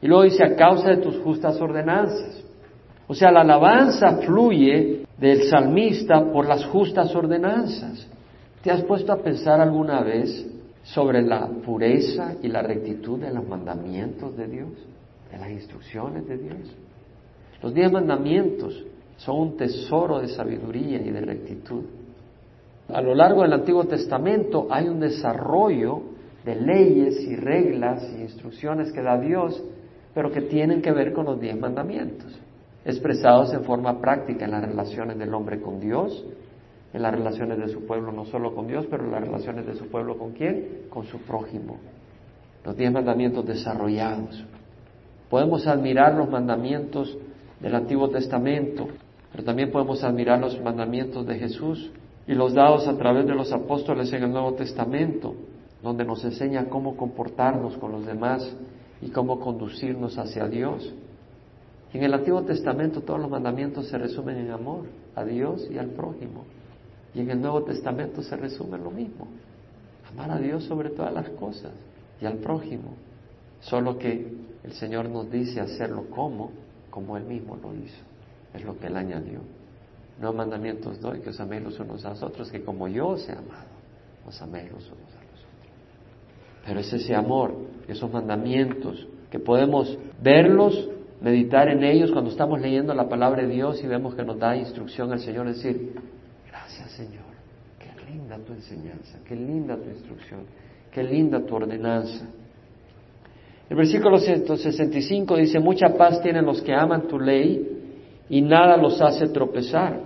Y 0.00 0.06
luego 0.06 0.22
dice, 0.22 0.44
a 0.44 0.56
causa 0.56 0.90
de 0.90 0.98
tus 0.98 1.18
justas 1.18 1.60
ordenanzas. 1.60 2.42
O 3.08 3.14
sea, 3.14 3.30
la 3.30 3.42
alabanza 3.42 4.18
fluye 4.18 5.04
del 5.18 5.42
salmista 5.44 6.24
por 6.32 6.46
las 6.46 6.64
justas 6.66 7.14
ordenanzas. 7.14 8.08
¿Te 8.62 8.70
has 8.70 8.82
puesto 8.84 9.12
a 9.12 9.18
pensar 9.18 9.60
alguna 9.60 10.02
vez 10.02 10.46
sobre 10.86 11.22
la 11.22 11.48
pureza 11.48 12.36
y 12.42 12.48
la 12.48 12.62
rectitud 12.62 13.18
de 13.18 13.32
los 13.32 13.46
mandamientos 13.46 14.36
de 14.36 14.46
Dios, 14.46 14.70
de 15.30 15.38
las 15.38 15.50
instrucciones 15.50 16.26
de 16.28 16.38
Dios. 16.38 16.76
Los 17.62 17.74
diez 17.74 17.90
mandamientos 17.90 18.84
son 19.16 19.40
un 19.40 19.56
tesoro 19.56 20.20
de 20.20 20.28
sabiduría 20.28 21.00
y 21.02 21.10
de 21.10 21.20
rectitud. 21.20 21.82
A 22.92 23.00
lo 23.00 23.14
largo 23.14 23.42
del 23.42 23.52
Antiguo 23.52 23.84
Testamento 23.84 24.68
hay 24.70 24.88
un 24.88 25.00
desarrollo 25.00 26.02
de 26.44 26.54
leyes 26.54 27.20
y 27.22 27.34
reglas 27.36 28.08
y 28.16 28.22
instrucciones 28.22 28.92
que 28.92 29.02
da 29.02 29.18
Dios, 29.18 29.62
pero 30.14 30.30
que 30.30 30.42
tienen 30.42 30.80
que 30.80 30.92
ver 30.92 31.12
con 31.12 31.26
los 31.26 31.40
diez 31.40 31.58
mandamientos, 31.58 32.40
expresados 32.84 33.52
en 33.52 33.64
forma 33.64 34.00
práctica 34.00 34.44
en 34.44 34.52
las 34.52 34.64
relaciones 34.64 35.18
del 35.18 35.34
hombre 35.34 35.60
con 35.60 35.80
Dios 35.80 36.24
en 36.96 37.02
las 37.02 37.12
relaciones 37.12 37.58
de 37.58 37.68
su 37.68 37.86
pueblo, 37.86 38.10
no 38.10 38.24
solo 38.24 38.54
con 38.54 38.66
Dios, 38.66 38.86
pero 38.90 39.04
en 39.04 39.10
las 39.10 39.20
relaciones 39.20 39.66
de 39.66 39.74
su 39.74 39.86
pueblo 39.88 40.16
con 40.16 40.32
quién? 40.32 40.86
Con 40.88 41.04
su 41.04 41.18
prójimo. 41.18 41.76
Los 42.64 42.74
diez 42.74 42.90
mandamientos 42.90 43.46
desarrollados. 43.46 44.44
Podemos 45.28 45.66
admirar 45.66 46.14
los 46.14 46.30
mandamientos 46.30 47.16
del 47.60 47.74
Antiguo 47.74 48.08
Testamento, 48.08 48.88
pero 49.30 49.44
también 49.44 49.70
podemos 49.70 50.02
admirar 50.02 50.40
los 50.40 50.58
mandamientos 50.62 51.26
de 51.26 51.38
Jesús 51.38 51.92
y 52.26 52.34
los 52.34 52.54
dados 52.54 52.88
a 52.88 52.96
través 52.96 53.26
de 53.26 53.34
los 53.34 53.52
apóstoles 53.52 54.12
en 54.12 54.24
el 54.24 54.32
Nuevo 54.32 54.54
Testamento, 54.54 55.34
donde 55.82 56.04
nos 56.04 56.24
enseña 56.24 56.68
cómo 56.68 56.96
comportarnos 56.96 57.76
con 57.76 57.92
los 57.92 58.04
demás 58.04 58.56
y 59.00 59.10
cómo 59.10 59.38
conducirnos 59.38 60.18
hacia 60.18 60.48
Dios. 60.48 60.92
en 61.92 62.02
el 62.02 62.12
Antiguo 62.12 62.42
Testamento 62.42 63.00
todos 63.00 63.20
los 63.20 63.30
mandamientos 63.30 63.88
se 63.88 63.96
resumen 63.96 64.36
en 64.38 64.50
amor 64.50 64.86
a 65.14 65.24
Dios 65.24 65.66
y 65.70 65.78
al 65.78 65.90
prójimo. 65.90 66.44
Y 67.14 67.20
en 67.20 67.30
el 67.30 67.40
Nuevo 67.40 67.62
Testamento 67.62 68.22
se 68.22 68.36
resume 68.36 68.76
lo 68.76 68.90
mismo. 68.90 69.28
Amar 70.12 70.32
a 70.32 70.38
Dios 70.38 70.64
sobre 70.64 70.90
todas 70.90 71.14
las 71.14 71.30
cosas 71.30 71.72
y 72.20 72.26
al 72.26 72.38
prójimo. 72.38 72.94
Solo 73.60 73.96
que 73.96 74.34
el 74.64 74.72
Señor 74.72 75.08
nos 75.08 75.30
dice 75.30 75.60
hacerlo 75.60 76.10
como, 76.10 76.50
como 76.90 77.16
Él 77.16 77.24
mismo 77.24 77.56
lo 77.56 77.74
hizo. 77.74 78.02
Es 78.52 78.64
lo 78.64 78.78
que 78.78 78.88
Él 78.88 78.96
añadió. 78.96 79.40
No 80.20 80.32
mandamientos 80.32 81.00
doy 81.00 81.20
que 81.20 81.30
os 81.30 81.40
améis 81.40 81.62
los 81.62 81.78
unos 81.78 82.04
a 82.04 82.10
los 82.10 82.22
otros, 82.22 82.50
que 82.50 82.62
como 82.62 82.88
yo 82.88 83.08
os 83.08 83.28
he 83.28 83.32
amado, 83.32 83.68
os 84.26 84.40
améis 84.40 84.72
los 84.72 84.86
unos 84.86 85.12
a 85.12 85.20
los 85.20 85.40
otros. 85.40 85.46
Pero 86.64 86.80
es 86.80 86.92
ese 86.92 87.14
amor, 87.14 87.54
esos 87.86 88.10
mandamientos, 88.10 89.06
que 89.30 89.38
podemos 89.38 89.98
verlos, 90.22 90.88
meditar 91.20 91.68
en 91.68 91.84
ellos 91.84 92.12
cuando 92.12 92.30
estamos 92.30 92.60
leyendo 92.60 92.94
la 92.94 93.08
palabra 93.08 93.42
de 93.42 93.48
Dios 93.48 93.82
y 93.82 93.86
vemos 93.86 94.14
que 94.14 94.24
nos 94.24 94.38
da 94.38 94.56
instrucción 94.56 95.12
el 95.12 95.20
Señor, 95.20 95.46
decir, 95.46 95.94
gracias 96.46 96.90
Señor, 96.92 97.24
qué 97.78 97.92
linda 98.10 98.38
tu 98.38 98.52
enseñanza, 98.52 99.18
qué 99.26 99.36
linda 99.36 99.76
tu 99.76 99.90
instrucción, 99.90 100.40
qué 100.90 101.02
linda 101.02 101.44
tu 101.44 101.54
ordenanza. 101.54 102.26
El 103.68 103.76
versículo 103.76 104.18
165 104.18 105.36
dice, 105.36 105.58
mucha 105.58 105.88
paz 105.88 106.22
tienen 106.22 106.46
los 106.46 106.62
que 106.62 106.72
aman 106.72 107.08
tu 107.08 107.18
ley 107.18 108.24
y 108.28 108.40
nada 108.40 108.76
los 108.76 109.00
hace 109.00 109.28
tropezar. 109.28 110.00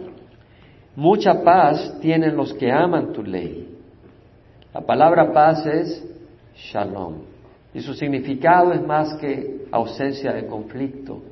Mucha 0.97 1.43
paz 1.43 1.99
tienen 2.01 2.37
los 2.37 2.53
que 2.55 2.71
aman 2.71 3.13
tu 3.13 3.23
ley. 3.23 3.69
La 4.75 4.81
palabra 4.81 5.33
paz 5.33 5.65
es 5.67 6.05
shalom 6.55 7.23
y 7.73 7.81
su 7.81 7.95
significado 7.95 8.73
es 8.73 8.83
más 8.83 9.15
que 9.15 9.67
ausencia 9.71 10.33
de 10.33 10.47
conflicto. 10.47 11.23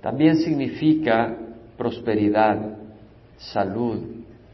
También 0.00 0.36
significa 0.38 1.36
prosperidad, 1.76 2.58
salud, 3.36 4.00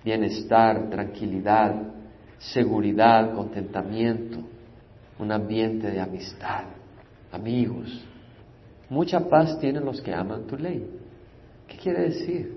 bienestar, 0.05 0.91
tranquilidad, 0.91 1.75
seguridad, 2.39 3.35
contentamiento, 3.35 4.39
un 5.19 5.33
ambiente 5.33 5.91
de 5.91 6.01
amistad, 6.01 6.65
amigos. 7.33 8.05
Mucha 8.89 9.21
paz 9.29 9.59
tienen 9.59 9.85
los 9.85 10.01
que 10.01 10.15
aman 10.15 10.47
tu 10.47 10.57
ley. 10.57 10.89
¿Qué 11.67 11.77
quiere 11.77 12.03
decir? 12.03 12.56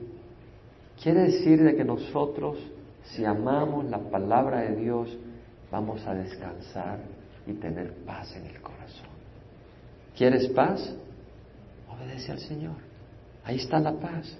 Quiere 1.01 1.21
decir 1.21 1.63
de 1.63 1.75
que 1.75 1.85
nosotros, 1.85 2.57
si 3.03 3.23
amamos 3.23 3.85
la 3.85 3.99
palabra 3.99 4.61
de 4.61 4.75
Dios, 4.75 5.17
vamos 5.71 6.05
a 6.05 6.13
descansar 6.13 6.99
y 7.47 7.53
tener 7.53 7.93
paz 8.05 8.35
en 8.35 8.45
el 8.47 8.61
corazón. 8.61 9.07
¿Quieres 10.17 10.49
paz? 10.49 10.93
Obedece 11.87 12.33
al 12.33 12.39
Señor. 12.39 12.75
Ahí 13.45 13.55
está 13.55 13.79
la 13.79 13.93
paz. 13.93 14.37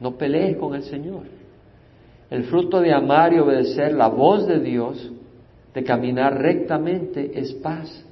No 0.00 0.16
pelees 0.16 0.56
con 0.56 0.74
el 0.74 0.82
Señor. 0.84 1.24
El 2.30 2.44
fruto 2.44 2.80
de 2.80 2.94
amar 2.94 3.34
y 3.34 3.38
obedecer 3.38 3.92
la 3.92 4.08
voz 4.08 4.46
de 4.46 4.60
Dios, 4.60 5.12
de 5.74 5.84
caminar 5.84 6.38
rectamente, 6.40 7.38
es 7.38 7.52
paz. 7.54 8.04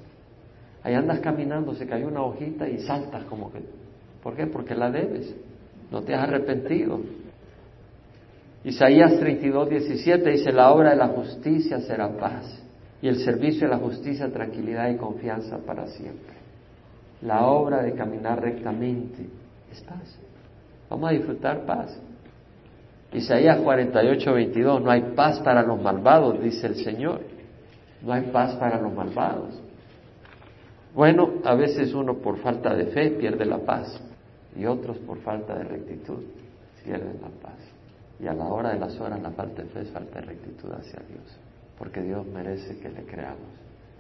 Ahí 0.83 0.95
andas 0.95 1.21
caminando, 1.21 1.75
se 1.75 1.87
cayó 1.87 2.09
una 2.09 2.23
hojita 2.23 2.69
y 2.69 2.81
saltas 2.81 3.25
como 3.25 3.51
que. 3.51 3.61
¿Por 4.23 4.37
qué? 4.37 4.47
Porque 4.47 4.75
la 4.75 4.91
debes. 4.91 5.35
No 5.91 6.03
te 6.03 6.15
has 6.15 6.25
arrepentido. 6.25 7.01
Isaías 8.65 9.19
32, 9.19 9.69
17 9.69 10.31
dice, 10.31 10.53
la 10.53 10.73
obra 10.73 10.91
de 10.91 10.97
la 10.97 11.09
justicia 11.09 11.81
será 11.81 12.17
paz 12.17 12.63
y 13.01 13.09
el 13.09 13.19
servicio 13.19 13.69
de 13.69 13.75
la 13.75 13.79
justicia, 13.79 14.31
tranquilidad 14.33 14.91
y 14.91 14.97
confianza 14.97 15.59
para 15.59 15.87
siempre. 15.87 16.35
La 17.23 17.47
obra 17.47 17.83
de 17.83 17.95
caminar 17.95 18.41
rectamente 18.41 19.29
es 19.71 19.81
paz. 19.83 20.19
Vamos 20.91 21.11
a 21.11 21.13
disfrutar 21.13 21.65
paz. 21.65 21.99
Isaías 23.13 23.59
48, 23.59 24.33
22, 24.33 24.83
no 24.83 24.91
hay 24.91 25.13
paz 25.15 25.41
para 25.41 25.63
los 25.63 25.81
malvados, 25.81 26.43
dice 26.43 26.67
el 26.67 26.77
Señor. 26.77 27.21
No 28.03 28.13
hay 28.13 28.23
paz 28.33 28.55
para 28.57 28.81
los 28.81 28.93
malvados. 28.93 29.61
Bueno, 30.95 31.35
a 31.45 31.55
veces 31.55 31.95
uno 31.95 32.15
por 32.19 32.39
falta 32.39 32.75
de 32.75 32.87
fe 32.87 33.11
pierde 33.11 33.45
la 33.45 33.59
paz 33.59 34.01
y 34.57 34.67
otros 34.67 34.99
por 34.99 35.19
falta 35.19 35.55
de 35.57 35.65
rectitud 35.65 36.25
pierden 36.85 37.21
la 37.21 37.29
paz. 37.43 37.78
Y 38.21 38.27
a 38.27 38.35
la 38.35 38.47
hora 38.47 38.71
de 38.71 38.81
las 38.81 38.99
horas 39.01 39.21
la 39.23 39.31
falta 39.31 39.63
de 39.63 39.69
fe 39.69 39.81
es 39.83 39.91
falta 39.91 40.21
de 40.21 40.27
rectitud 40.27 40.71
hacia 40.73 41.01
Dios, 41.09 41.39
porque 41.79 42.03
Dios 42.03 42.27
merece 42.27 42.79
que 42.79 42.89
le 42.89 43.03
creamos. 43.05 43.49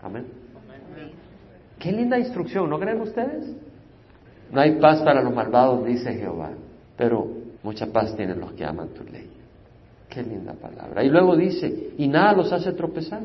Amén. 0.02 0.26
Qué 1.78 1.92
linda 1.92 2.18
instrucción, 2.18 2.68
¿no 2.68 2.78
creen 2.81 3.00
ustedes? 3.00 3.54
No 4.50 4.61
hay 4.61 4.76
paz 4.81 5.02
para 5.02 5.22
los 5.22 5.33
malvados, 5.33 5.85
dice 5.85 6.12
Jehová, 6.14 6.50
pero 6.96 7.28
mucha 7.62 7.87
paz 7.87 8.16
tienen 8.16 8.40
los 8.40 8.52
que 8.52 8.64
aman 8.64 8.88
tu 8.88 9.04
ley. 9.04 9.31
Qué 10.09 10.22
linda 10.22 10.54
palabra. 10.54 11.04
Y 11.04 11.11
luego 11.11 11.37
dice, 11.37 11.90
y 11.96 12.09
nada 12.09 12.33
los 12.33 12.52
hace 12.52 12.72
tropezar. 12.72 13.20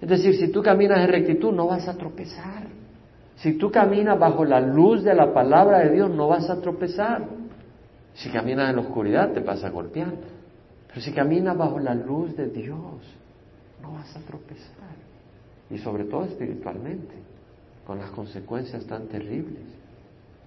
Es 0.00 0.08
decir, 0.08 0.34
si 0.36 0.48
tú 0.50 0.62
caminas 0.62 1.00
en 1.00 1.08
rectitud, 1.08 1.52
no 1.52 1.66
vas 1.66 1.86
a 1.86 1.96
tropezar. 1.96 2.66
Si 3.36 3.52
tú 3.52 3.70
caminas 3.70 4.18
bajo 4.18 4.44
la 4.44 4.60
luz 4.60 5.04
de 5.04 5.14
la 5.14 5.32
palabra 5.32 5.80
de 5.80 5.90
Dios, 5.90 6.10
no 6.10 6.28
vas 6.28 6.48
a 6.50 6.60
tropezar. 6.60 7.24
Si 8.14 8.30
caminas 8.30 8.70
en 8.70 8.76
la 8.76 8.82
oscuridad, 8.82 9.32
te 9.32 9.40
vas 9.40 9.62
a 9.64 9.70
golpear. 9.70 10.12
Pero 10.88 11.00
si 11.00 11.12
caminas 11.12 11.56
bajo 11.56 11.78
la 11.78 11.94
luz 11.94 12.36
de 12.36 12.48
Dios, 12.48 13.02
no 13.82 13.92
vas 13.92 14.16
a 14.16 14.20
tropezar. 14.20 14.96
Y 15.70 15.78
sobre 15.78 16.04
todo 16.04 16.24
espiritualmente, 16.24 17.14
con 17.86 17.98
las 17.98 18.10
consecuencias 18.10 18.84
tan 18.86 19.06
terribles. 19.06 19.62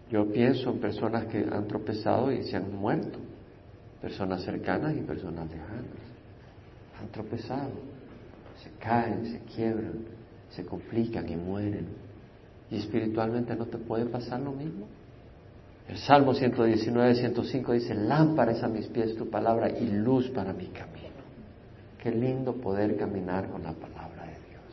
Yo 0.09 0.29
pienso 0.31 0.71
en 0.71 0.79
personas 0.79 1.25
que 1.25 1.47
han 1.49 1.67
tropezado 1.67 2.31
y 2.31 2.43
se 2.43 2.57
han 2.57 2.75
muerto. 2.75 3.19
Personas 4.01 4.43
cercanas 4.43 4.95
y 4.97 5.01
personas 5.01 5.49
lejanas. 5.49 5.85
Han 6.99 7.07
tropezado. 7.09 7.71
Se 8.61 8.69
caen, 8.79 9.25
se 9.25 9.39
quiebran, 9.53 10.05
se 10.49 10.65
complican 10.65 11.29
y 11.29 11.35
mueren. 11.35 11.87
¿Y 12.69 12.77
espiritualmente 12.77 13.55
no 13.55 13.65
te 13.65 13.77
puede 13.77 14.05
pasar 14.05 14.39
lo 14.41 14.51
mismo? 14.51 14.87
El 15.89 15.97
Salmo 15.97 16.33
119, 16.33 17.15
105 17.15 17.73
dice, 17.73 17.93
lámpara 17.93 18.53
es 18.53 18.63
a 18.63 18.67
mis 18.67 18.87
pies 18.87 19.15
tu 19.15 19.29
palabra 19.29 19.69
y 19.69 19.87
luz 19.87 20.29
para 20.29 20.53
mi 20.53 20.67
camino. 20.67 21.01
Qué 22.01 22.11
lindo 22.11 22.53
poder 22.53 22.95
caminar 22.95 23.49
con 23.49 23.63
la 23.63 23.73
palabra 23.73 24.23
de 24.23 24.49
Dios. 24.49 24.63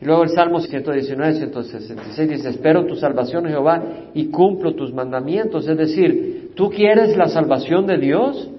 Y 0.00 0.04
luego 0.04 0.24
el 0.24 0.30
Salmo 0.30 0.60
119, 0.60 1.34
166 1.34 2.28
dice, 2.28 2.48
espero 2.50 2.84
tu 2.84 2.96
salvación, 2.96 3.46
Jehová, 3.46 3.82
y 4.12 4.26
cumplo 4.26 4.74
tus 4.74 4.92
mandamientos. 4.92 5.68
Es 5.68 5.76
decir, 5.76 6.52
¿tú 6.54 6.68
quieres 6.68 7.16
la 7.16 7.28
salvación 7.28 7.86
de 7.86 7.98
Dios? 7.98 8.50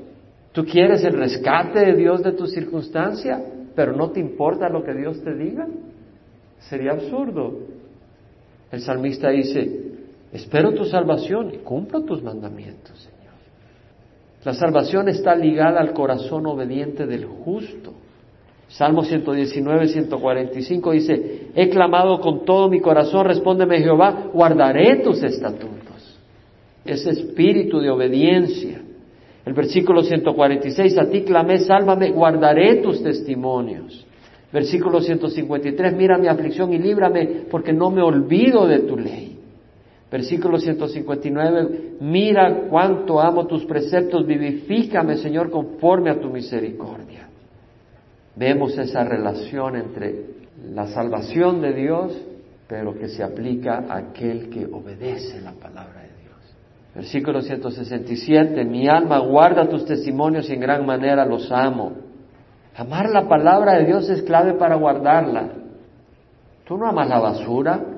¿Tú 0.52 0.66
quieres 0.66 1.04
el 1.04 1.14
rescate 1.14 1.80
de 1.80 1.96
Dios 1.96 2.24
de 2.24 2.34
tu 2.34 2.48
circunstancia? 2.48 3.42
Pero 3.76 3.96
no 3.96 4.12
te 4.12 4.20
importa 4.20 4.70
lo 4.70 4.84
que 4.84 4.94
Dios 4.94 5.22
te 5.24 5.34
diga. 5.34 5.68
Sería 6.60 6.92
absurdo. 6.92 7.60
El 8.72 8.82
salmista 8.82 9.30
dice, 9.30 9.91
espero 10.32 10.74
tu 10.74 10.86
salvación 10.86 11.54
y 11.54 11.58
cumplo 11.58 12.04
tus 12.04 12.22
mandamientos, 12.22 12.98
Señor. 13.00 13.22
La 14.44 14.54
salvación 14.54 15.08
está 15.08 15.36
ligada 15.36 15.80
al 15.80 15.94
corazón 15.94 16.46
obediente 16.48 17.06
del 17.06 17.26
justo. 17.26 17.94
Salmo 18.70 19.04
119, 19.04 19.88
145 19.88 20.92
dice, 20.92 21.48
he 21.54 21.70
clamado 21.70 22.20
con 22.22 22.46
todo 22.46 22.70
mi 22.70 22.80
corazón, 22.80 23.26
respóndeme 23.26 23.80
Jehová, 23.80 24.30
guardaré 24.34 24.98
tus 25.04 25.22
estatutos. 25.22 26.18
Ese 26.86 27.10
espíritu 27.12 27.80
de 27.80 27.90
obediencia. 27.90 28.82
El 29.46 29.54
versículo 29.54 30.04
146, 30.04 30.98
a 30.98 31.10
ti 31.10 31.22
clamé, 31.24 31.60
sálvame, 31.60 32.12
guardaré 32.12 32.78
tus 32.78 33.04
testimonios. 33.04 34.06
Versículo 34.54 35.02
153, 35.02 35.94
mira 35.96 36.18
mi 36.18 36.28
aflicción 36.28 36.74
y 36.74 36.78
líbrame 36.78 37.44
porque 37.50 37.74
no 37.74 37.90
me 37.90 38.02
olvido 38.02 38.68
de 38.68 38.80
tu 38.80 38.98
ley. 38.98 39.31
Versículo 40.12 40.60
159, 40.60 41.94
mira 42.02 42.68
cuánto 42.70 43.22
amo 43.22 43.48
tus 43.48 43.64
preceptos, 43.64 44.28
vivifícame 44.28 45.16
Señor 45.16 45.50
conforme 45.50 46.10
a 46.10 46.20
tu 46.20 46.30
misericordia. 46.30 47.30
Vemos 48.36 48.78
esa 48.78 49.06
relación 49.06 49.78
entre 49.78 50.26
la 50.74 50.88
salvación 50.88 51.62
de 51.62 51.74
Dios, 51.74 52.22
pero 52.68 52.94
que 52.94 53.08
se 53.08 53.24
aplica 53.24 53.86
a 53.88 53.98
aquel 54.00 54.50
que 54.50 54.66
obedece 54.66 55.40
la 55.40 55.54
palabra 55.54 56.02
de 56.02 56.10
Dios. 56.22 56.56
Versículo 56.94 57.42
167, 57.42 58.66
mi 58.66 58.90
alma 58.90 59.20
guarda 59.20 59.70
tus 59.70 59.86
testimonios 59.86 60.50
y 60.50 60.54
en 60.54 60.60
gran 60.60 60.86
manera 60.86 61.26
los 61.26 61.50
amo. 61.54 61.94
Amar 62.76 63.10
la 63.10 63.30
palabra 63.30 63.78
de 63.78 63.86
Dios 63.86 64.10
es 64.10 64.24
clave 64.24 64.56
para 64.56 64.76
guardarla. 64.76 65.52
Tú 66.66 66.78
no 66.78 66.88
amas 66.88 67.08
la 67.08 67.20
basura, 67.20 67.91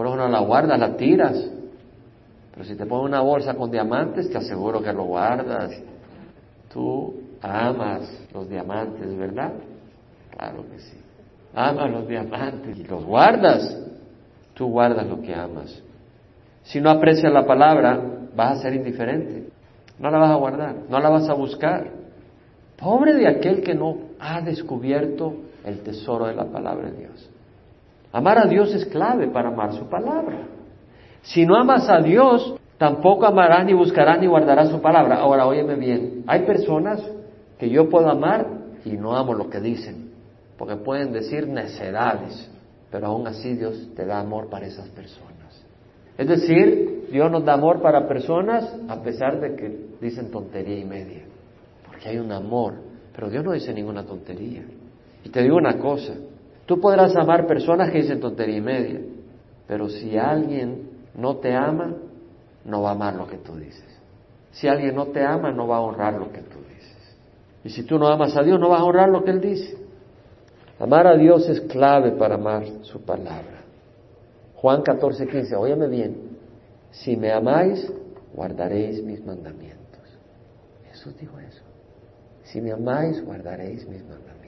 por 0.00 0.06
eso 0.06 0.16
no 0.16 0.28
la 0.28 0.40
guardas, 0.40 0.80
la 0.80 0.96
tiras. 0.96 1.50
Pero 2.54 2.64
si 2.64 2.74
te 2.74 2.86
pones 2.86 3.04
una 3.04 3.20
bolsa 3.20 3.52
con 3.52 3.70
diamantes, 3.70 4.30
te 4.30 4.38
aseguro 4.38 4.80
que 4.80 4.94
lo 4.94 5.04
guardas. 5.04 5.78
Tú 6.72 7.20
amas 7.42 8.10
los 8.32 8.48
diamantes, 8.48 9.14
¿verdad? 9.14 9.52
Claro 10.34 10.64
que 10.70 10.78
sí. 10.78 10.96
Amas 11.54 11.90
los 11.90 12.08
diamantes 12.08 12.78
y 12.78 12.84
los 12.84 13.04
guardas. 13.04 13.78
Tú 14.54 14.68
guardas 14.68 15.06
lo 15.06 15.20
que 15.20 15.34
amas. 15.34 15.82
Si 16.62 16.80
no 16.80 16.88
aprecias 16.88 17.30
la 17.30 17.44
palabra, 17.44 18.00
vas 18.34 18.56
a 18.56 18.62
ser 18.62 18.72
indiferente. 18.72 19.50
No 19.98 20.10
la 20.10 20.16
vas 20.16 20.30
a 20.30 20.36
guardar, 20.36 20.76
no 20.88 20.98
la 20.98 21.10
vas 21.10 21.28
a 21.28 21.34
buscar. 21.34 21.90
Pobre 22.78 23.12
de 23.12 23.28
aquel 23.28 23.62
que 23.62 23.74
no 23.74 23.98
ha 24.18 24.40
descubierto 24.40 25.34
el 25.62 25.80
tesoro 25.80 26.24
de 26.24 26.36
la 26.36 26.46
palabra 26.46 26.90
de 26.90 27.00
Dios. 27.00 27.29
Amar 28.12 28.38
a 28.38 28.46
Dios 28.46 28.74
es 28.74 28.86
clave 28.86 29.28
para 29.28 29.48
amar 29.48 29.72
su 29.74 29.88
palabra. 29.88 30.46
Si 31.22 31.46
no 31.46 31.56
amas 31.56 31.88
a 31.88 32.00
Dios, 32.00 32.56
tampoco 32.78 33.26
amarás 33.26 33.64
ni 33.64 33.72
buscarás 33.72 34.18
ni 34.20 34.26
guardarás 34.26 34.70
su 34.70 34.80
palabra. 34.80 35.16
Ahora, 35.16 35.46
óyeme 35.46 35.76
bien, 35.76 36.24
hay 36.26 36.40
personas 36.40 37.00
que 37.58 37.68
yo 37.68 37.88
puedo 37.88 38.08
amar 38.08 38.46
y 38.84 38.92
no 38.92 39.16
amo 39.16 39.34
lo 39.34 39.50
que 39.50 39.60
dicen, 39.60 40.10
porque 40.56 40.76
pueden 40.76 41.12
decir 41.12 41.46
necedades, 41.46 42.50
pero 42.90 43.08
aún 43.08 43.26
así 43.26 43.54
Dios 43.54 43.90
te 43.94 44.06
da 44.06 44.18
amor 44.18 44.48
para 44.48 44.66
esas 44.66 44.88
personas. 44.88 45.30
Es 46.16 46.26
decir, 46.26 47.08
Dios 47.12 47.30
nos 47.30 47.44
da 47.44 47.54
amor 47.54 47.80
para 47.80 48.08
personas 48.08 48.74
a 48.88 49.02
pesar 49.02 49.40
de 49.40 49.54
que 49.54 49.90
dicen 50.00 50.30
tontería 50.30 50.78
y 50.78 50.84
media, 50.84 51.22
porque 51.86 52.08
hay 52.08 52.18
un 52.18 52.32
amor, 52.32 52.74
pero 53.14 53.28
Dios 53.28 53.44
no 53.44 53.52
dice 53.52 53.72
ninguna 53.72 54.04
tontería. 54.04 54.64
Y 55.22 55.28
te 55.28 55.42
digo 55.42 55.56
una 55.56 55.78
cosa, 55.78 56.14
tú 56.70 56.80
podrás 56.80 57.16
amar 57.16 57.48
personas 57.48 57.90
que 57.90 57.98
dicen 57.98 58.20
tontería 58.20 58.58
y 58.58 58.60
media, 58.60 59.00
pero 59.66 59.88
si 59.88 60.16
alguien 60.16 60.88
no 61.16 61.38
te 61.38 61.52
ama, 61.52 61.96
no 62.64 62.82
va 62.82 62.90
a 62.90 62.92
amar 62.92 63.16
lo 63.16 63.26
que 63.26 63.38
tú 63.38 63.56
dices. 63.56 64.00
Si 64.52 64.68
alguien 64.68 64.94
no 64.94 65.06
te 65.06 65.20
ama, 65.20 65.50
no 65.50 65.66
va 65.66 65.78
a 65.78 65.80
honrar 65.80 66.14
lo 66.14 66.30
que 66.30 66.42
tú 66.42 66.58
dices. 66.60 67.16
Y 67.64 67.70
si 67.70 67.82
tú 67.82 67.98
no 67.98 68.06
amas 68.06 68.36
a 68.36 68.44
Dios, 68.44 68.60
no 68.60 68.68
vas 68.68 68.82
a 68.82 68.84
honrar 68.84 69.08
lo 69.08 69.24
que 69.24 69.32
Él 69.32 69.40
dice. 69.40 69.78
Amar 70.78 71.08
a 71.08 71.16
Dios 71.16 71.48
es 71.48 71.60
clave 71.62 72.12
para 72.12 72.36
amar 72.36 72.64
su 72.82 73.00
palabra. 73.00 73.64
Juan 74.54 74.82
14, 74.82 75.26
15, 75.26 75.56
óyeme 75.56 75.88
bien, 75.88 76.38
si 76.92 77.16
me 77.16 77.32
amáis, 77.32 77.92
guardaréis 78.32 79.02
mis 79.02 79.26
mandamientos. 79.26 80.04
Jesús 80.88 81.16
dijo 81.18 81.36
eso. 81.40 81.64
Si 82.44 82.60
me 82.60 82.70
amáis, 82.70 83.24
guardaréis 83.24 83.88
mis 83.88 84.02
mandamientos. 84.02 84.39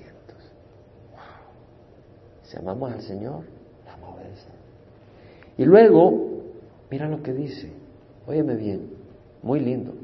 Si 2.53 2.59
amamos 2.59 2.93
al 2.93 3.01
Señor, 3.01 3.45
vamos 3.87 4.21
a. 4.21 5.57
Y 5.57 5.65
luego, 5.65 6.43
mira 6.91 7.09
lo 7.09 7.23
que 7.23 7.33
dice. 7.33 7.73
Óyeme 8.27 8.57
bien, 8.57 8.91
muy 9.43 9.59
lindo. 9.59 9.95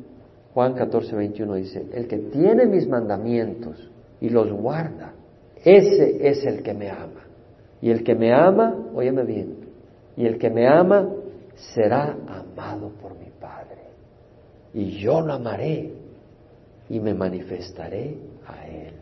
Juan 0.55 0.73
14, 0.73 1.15
21 1.15 1.55
dice, 1.57 1.87
el 1.93 2.09
que 2.09 2.17
tiene 2.17 2.65
mis 2.65 2.89
mandamientos 2.89 3.91
y 4.23 4.31
los 4.31 4.51
guarda, 4.51 5.13
ese 5.63 6.27
es 6.27 6.43
el 6.47 6.63
que 6.63 6.73
me 6.73 6.91
ama. 6.91 7.27
Y 7.83 7.91
el 7.91 8.03
que 8.03 8.15
me 8.15 8.33
ama, 8.33 8.75
óyeme 8.95 9.25
bien, 9.25 9.55
y 10.17 10.25
el 10.25 10.39
que 10.39 10.49
me 10.49 10.67
ama 10.67 11.07
será 11.75 12.17
amado 12.27 12.93
por 13.01 13.13
mi 13.19 13.29
Padre. 13.39 13.83
Y 14.73 14.99
yo 14.99 15.21
lo 15.21 15.35
amaré 15.35 15.93
y 16.89 16.99
me 16.99 17.13
manifestaré 17.13 18.17
a 18.47 18.67
él. 18.67 18.95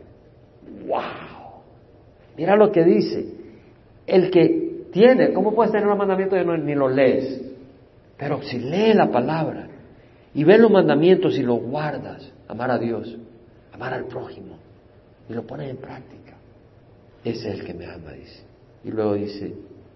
¡Wow! 0.85 1.61
Mira 2.35 2.57
lo 2.57 2.71
que 2.71 2.83
dice. 2.83 3.36
El 4.07 4.31
que 4.31 4.87
tiene, 4.91 5.33
¿cómo 5.33 5.53
puedes 5.53 5.71
tener 5.71 5.87
un 5.87 5.97
mandamiento 5.97 6.37
y 6.37 6.45
no, 6.45 6.57
ni 6.57 6.73
lo 6.73 6.89
lees? 6.89 7.41
Pero 8.17 8.41
si 8.41 8.57
lee 8.57 8.93
la 8.93 9.11
palabra 9.11 9.67
y 10.33 10.43
ves 10.43 10.59
los 10.59 10.71
mandamientos 10.71 11.37
y 11.37 11.43
los 11.43 11.61
guardas, 11.61 12.31
amar 12.47 12.71
a 12.71 12.79
Dios, 12.79 13.15
amar 13.73 13.93
al 13.93 14.05
prójimo, 14.05 14.57
y 15.29 15.33
lo 15.33 15.45
pones 15.45 15.69
en 15.69 15.77
práctica, 15.77 16.33
ese 17.23 17.49
es 17.49 17.59
el 17.59 17.65
que 17.65 17.73
me 17.73 17.85
ama, 17.85 18.13
dice. 18.13 18.43
Y 18.83 18.91
luego 18.91 19.15
dice, 19.15 19.53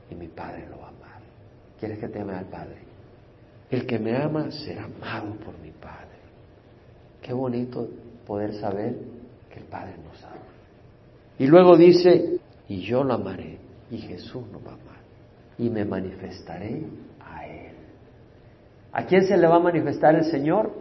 y 0.09 0.15
mi 0.15 0.27
Padre 0.27 0.67
lo 0.69 0.77
va 0.77 0.87
a 0.87 0.89
amar. 0.89 1.21
¿Quieres 1.79 1.97
que 1.97 2.09
te 2.09 2.19
ame 2.19 2.33
al 2.33 2.45
Padre? 2.45 2.77
El 3.69 3.85
que 3.85 3.97
me 3.97 4.17
ama 4.17 4.51
será 4.51 4.83
amado 4.83 5.33
por 5.35 5.57
mi 5.59 5.71
Padre. 5.71 6.19
Qué 7.21 7.31
bonito 7.31 7.87
poder 8.27 8.53
saber 8.55 8.97
que 9.49 9.59
el 9.59 9.65
Padre 9.65 9.93
nos 10.03 10.21
ama. 10.25 10.35
Y 11.39 11.47
luego 11.47 11.77
dice, 11.77 12.39
y 12.67 12.81
yo 12.81 13.03
lo 13.03 13.13
amaré, 13.13 13.57
y 13.91 13.97
Jesús 13.97 14.43
nos 14.51 14.65
va 14.65 14.71
a 14.71 14.73
amar, 14.73 15.01
y 15.59 15.69
me 15.69 15.85
manifestaré 15.85 16.83
¿A 18.93 19.03
quién 19.05 19.23
se 19.23 19.37
le 19.37 19.47
va 19.47 19.55
a 19.55 19.59
manifestar 19.59 20.15
el 20.15 20.25
Señor? 20.25 20.71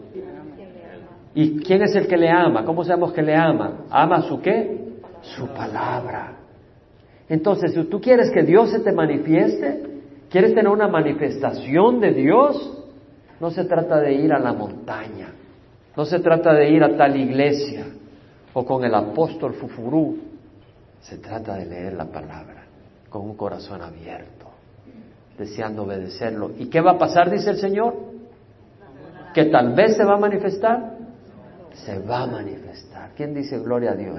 ¿Y 1.34 1.60
quién 1.60 1.82
es 1.82 1.94
el 1.94 2.08
que 2.08 2.16
le 2.16 2.28
ama? 2.28 2.64
¿Cómo 2.64 2.84
sabemos 2.84 3.12
que 3.12 3.22
le 3.22 3.36
ama? 3.36 3.84
¿Ama 3.88 4.22
su 4.22 4.40
qué? 4.40 4.98
Su 5.22 5.46
palabra. 5.48 6.32
Entonces, 7.28 7.72
si 7.72 7.84
tú 7.84 8.00
quieres 8.00 8.30
que 8.30 8.42
Dios 8.42 8.70
se 8.72 8.80
te 8.80 8.90
manifieste, 8.90 10.02
quieres 10.28 10.54
tener 10.54 10.68
una 10.68 10.88
manifestación 10.88 12.00
de 12.00 12.12
Dios, 12.12 12.84
no 13.38 13.50
se 13.50 13.64
trata 13.64 14.00
de 14.00 14.12
ir 14.12 14.32
a 14.32 14.40
la 14.40 14.52
montaña, 14.52 15.28
no 15.96 16.04
se 16.04 16.18
trata 16.18 16.52
de 16.52 16.68
ir 16.68 16.82
a 16.82 16.96
tal 16.96 17.16
iglesia 17.16 17.86
o 18.52 18.66
con 18.66 18.84
el 18.84 18.94
apóstol 18.94 19.54
Fufurú, 19.54 20.18
se 21.00 21.18
trata 21.18 21.54
de 21.54 21.66
leer 21.66 21.92
la 21.92 22.06
palabra 22.06 22.59
con 23.10 23.22
un 23.22 23.36
corazón 23.36 23.82
abierto 23.82 24.40
deseando 25.40 25.84
obedecerlo. 25.84 26.50
¿Y 26.58 26.66
qué 26.66 26.82
va 26.82 26.92
a 26.92 26.98
pasar, 26.98 27.30
dice 27.30 27.50
el 27.50 27.56
Señor? 27.56 27.94
Que 29.32 29.46
tal 29.46 29.72
vez 29.74 29.96
se 29.96 30.04
va 30.04 30.16
a 30.16 30.18
manifestar. 30.18 30.98
Se 31.72 31.98
va 31.98 32.24
a 32.24 32.26
manifestar. 32.26 33.12
¿Quién 33.16 33.32
dice 33.32 33.58
gloria 33.58 33.92
a 33.92 33.94
Dios? 33.94 34.18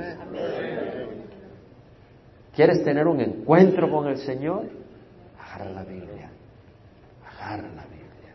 ¿Quieres 2.56 2.84
tener 2.84 3.08
un 3.08 3.21
encuentro 3.21 3.89
con 3.91 4.08
el 4.08 4.17
Señor? 4.17 4.63
Agarra 5.39 5.71
la 5.71 5.84
Biblia. 5.84 6.32
Agarra 7.38 7.69
la 7.69 7.84
Biblia. 7.84 8.34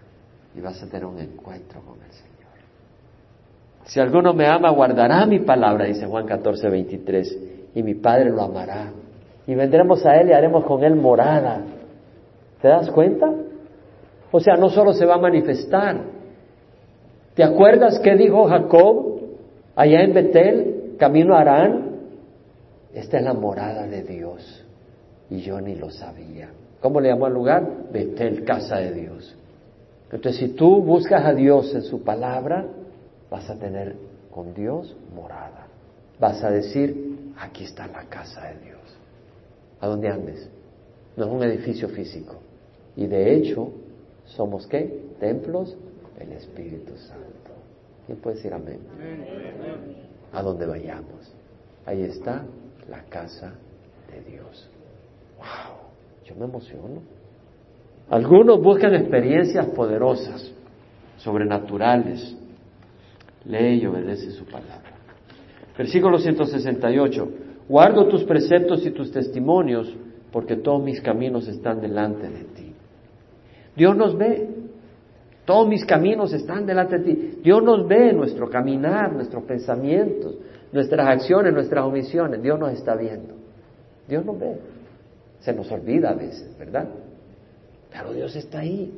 Y 0.54 0.60
vas 0.60 0.80
a 0.80 0.86
tener 0.86 1.06
un 1.06 1.18
encuentro 1.18 1.80
con 1.80 2.00
el 2.00 2.12
Señor. 2.12 2.36
Si 3.84 3.98
alguno 3.98 4.32
me 4.32 4.46
ama, 4.46 4.70
guardará 4.70 5.26
mi 5.26 5.40
palabra, 5.40 5.86
dice 5.86 6.06
Juan 6.06 6.26
14, 6.26 6.68
23. 6.68 7.38
Y 7.74 7.82
mi 7.82 7.94
Padre 7.94 8.30
lo 8.30 8.42
amará. 8.42 8.92
Y 9.46 9.54
vendremos 9.54 10.04
a 10.04 10.16
Él 10.20 10.30
y 10.30 10.32
haremos 10.32 10.64
con 10.64 10.82
Él 10.82 10.96
morada. 10.96 11.62
¿Te 12.60 12.68
das 12.68 12.90
cuenta? 12.90 13.32
O 14.32 14.40
sea, 14.40 14.56
no 14.56 14.70
solo 14.70 14.92
se 14.92 15.06
va 15.06 15.14
a 15.14 15.18
manifestar. 15.18 16.00
¿Te 17.34 17.44
acuerdas 17.44 18.00
qué 18.00 18.16
dijo 18.16 18.46
Jacob 18.46 19.20
allá 19.76 20.02
en 20.02 20.14
Betel, 20.14 20.94
camino 20.98 21.36
a 21.36 21.40
Arán? 21.40 21.86
Esta 22.94 23.18
es 23.18 23.24
la 23.24 23.34
morada 23.34 23.86
de 23.86 24.02
Dios. 24.02 24.64
Y 25.30 25.40
yo 25.40 25.60
ni 25.60 25.74
lo 25.74 25.90
sabía. 25.90 26.48
¿Cómo 26.80 27.00
le 27.00 27.10
llamó 27.10 27.26
al 27.26 27.34
lugar? 27.34 27.66
Betel, 27.92 28.44
casa 28.44 28.76
de 28.76 28.92
Dios. 28.92 29.36
Entonces, 30.10 30.40
si 30.40 30.48
tú 30.54 30.82
buscas 30.82 31.24
a 31.24 31.34
Dios 31.34 31.74
en 31.74 31.82
su 31.82 32.02
palabra, 32.02 32.64
vas 33.30 33.48
a 33.50 33.56
tener 33.56 33.96
con 34.30 34.54
Dios 34.54 34.96
morada. 35.14 35.66
Vas 36.18 36.42
a 36.44 36.50
decir, 36.50 37.32
aquí 37.38 37.64
está 37.64 37.86
la 37.86 38.04
casa 38.04 38.42
de 38.48 38.64
Dios. 38.64 38.75
¿A 39.80 39.86
dónde 39.86 40.08
andes? 40.08 40.48
No 41.16 41.26
es 41.26 41.30
un 41.30 41.42
edificio 41.42 41.88
físico. 41.88 42.36
Y 42.96 43.06
de 43.06 43.34
hecho, 43.34 43.70
¿somos 44.24 44.66
qué? 44.66 45.04
Templos 45.20 45.76
del 46.18 46.32
Espíritu 46.32 46.96
Santo. 46.96 47.26
¿Quién 48.06 48.18
puede 48.18 48.36
decir 48.36 48.52
amén? 48.52 48.80
A 50.32 50.42
donde 50.42 50.66
vayamos. 50.66 51.32
Ahí 51.84 52.02
está 52.02 52.44
la 52.88 53.02
casa 53.04 53.52
de 54.12 54.30
Dios. 54.30 54.68
¡Wow! 55.38 55.76
Yo 56.24 56.34
me 56.36 56.44
emociono. 56.44 57.02
Algunos 58.08 58.62
buscan 58.62 58.94
experiencias 58.94 59.66
poderosas, 59.66 60.52
sobrenaturales. 61.18 62.36
Lee 63.44 63.80
y 63.82 63.86
obedece 63.86 64.30
su 64.30 64.44
palabra. 64.44 64.94
Versículo 65.76 66.18
168. 66.18 67.28
Guardo 67.68 68.06
tus 68.06 68.24
preceptos 68.24 68.86
y 68.86 68.90
tus 68.90 69.10
testimonios, 69.10 69.92
porque 70.32 70.56
todos 70.56 70.82
mis 70.82 71.00
caminos 71.00 71.48
están 71.48 71.80
delante 71.80 72.28
de 72.28 72.44
ti. 72.44 72.72
Dios 73.76 73.96
nos 73.96 74.16
ve. 74.16 74.48
Todos 75.44 75.68
mis 75.68 75.84
caminos 75.84 76.32
están 76.32 76.66
delante 76.66 76.98
de 76.98 77.04
ti. 77.04 77.38
Dios 77.42 77.62
nos 77.62 77.86
ve 77.86 78.12
nuestro 78.12 78.48
caminar, 78.50 79.12
nuestros 79.12 79.44
pensamientos, 79.44 80.36
nuestras 80.72 81.06
acciones, 81.08 81.52
nuestras 81.52 81.84
omisiones. 81.84 82.42
Dios 82.42 82.58
nos 82.58 82.72
está 82.72 82.96
viendo. 82.96 83.34
Dios 84.08 84.24
nos 84.24 84.38
ve. 84.38 84.56
Se 85.40 85.52
nos 85.52 85.70
olvida 85.70 86.10
a 86.10 86.14
veces, 86.14 86.56
¿verdad? 86.58 86.88
Pero 87.92 88.12
Dios 88.12 88.34
está 88.34 88.60
ahí. 88.60 88.92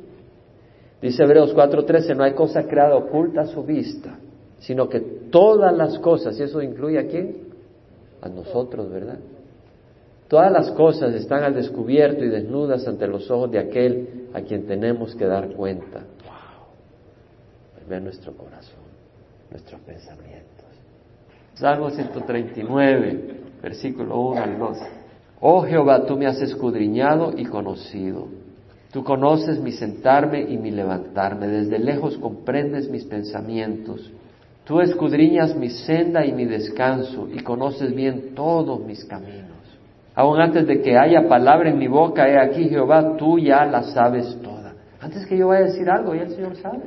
Dice 1.01 1.23
Hebreos 1.23 1.53
4:13, 1.55 2.15
no 2.15 2.23
hay 2.23 2.33
cosa 2.33 2.63
creada 2.63 2.95
oculta 2.95 3.41
a 3.41 3.45
su 3.45 3.63
vista, 3.63 4.17
sino 4.59 4.89
que 4.89 4.99
todas 4.99 5.75
las 5.75 5.97
cosas, 5.99 6.39
y 6.39 6.43
eso 6.43 6.61
incluye 6.61 6.99
a 6.99 7.07
quién? 7.07 7.48
A 8.21 8.29
nosotros, 8.29 8.89
¿verdad? 8.89 9.19
Todas 10.27 10.51
las 10.51 10.71
cosas 10.71 11.13
están 11.15 11.43
al 11.43 11.55
descubierto 11.55 12.23
y 12.23 12.29
desnudas 12.29 12.87
ante 12.87 13.07
los 13.07 13.29
ojos 13.31 13.51
de 13.51 13.59
aquel 13.59 14.29
a 14.33 14.41
quien 14.41 14.67
tenemos 14.67 15.15
que 15.15 15.25
dar 15.25 15.49
cuenta. 15.53 15.99
Wow. 15.99 17.87
Ver 17.89 18.01
nuestro 18.03 18.33
corazón, 18.33 18.83
nuestros 19.49 19.81
pensamientos. 19.81 20.65
Salmo 21.55 21.89
139, 21.89 23.39
versículo 23.61 24.19
1 24.19 24.41
al 24.41 24.59
2. 24.59 24.77
Oh 25.41 25.63
Jehová, 25.63 26.05
tú 26.05 26.15
me 26.15 26.27
has 26.27 26.39
escudriñado 26.41 27.33
y 27.35 27.45
conocido. 27.45 28.27
Tú 28.91 29.03
conoces 29.03 29.59
mi 29.59 29.71
sentarme 29.71 30.41
y 30.41 30.57
mi 30.57 30.71
levantarme. 30.71 31.47
Desde 31.47 31.79
lejos 31.79 32.17
comprendes 32.17 32.89
mis 32.89 33.05
pensamientos. 33.05 34.11
Tú 34.69 34.79
escudriñas 34.81 35.55
mi 35.55 35.71
senda 35.71 36.23
y 36.23 36.31
mi 36.31 36.45
descanso 36.45 37.27
y 37.33 37.39
conoces 37.39 37.91
bien 37.95 38.35
todos 38.35 38.79
mis 38.85 39.03
caminos. 39.03 39.57
Aún 40.13 40.39
antes 40.39 40.67
de 40.67 40.79
que 40.83 40.95
haya 40.95 41.27
palabra 41.27 41.71
en 41.71 41.79
mi 41.79 41.87
boca, 41.87 42.29
he 42.29 42.37
aquí 42.37 42.69
Jehová, 42.69 43.17
tú 43.17 43.39
ya 43.39 43.65
la 43.65 43.81
sabes 43.81 44.37
toda. 44.43 44.75
Antes 45.01 45.25
que 45.25 45.35
yo 45.35 45.47
vaya 45.47 45.65
a 45.65 45.69
decir 45.69 45.89
algo, 45.89 46.13
ya 46.13 46.21
el 46.21 46.35
Señor 46.35 46.55
sabe. 46.57 46.83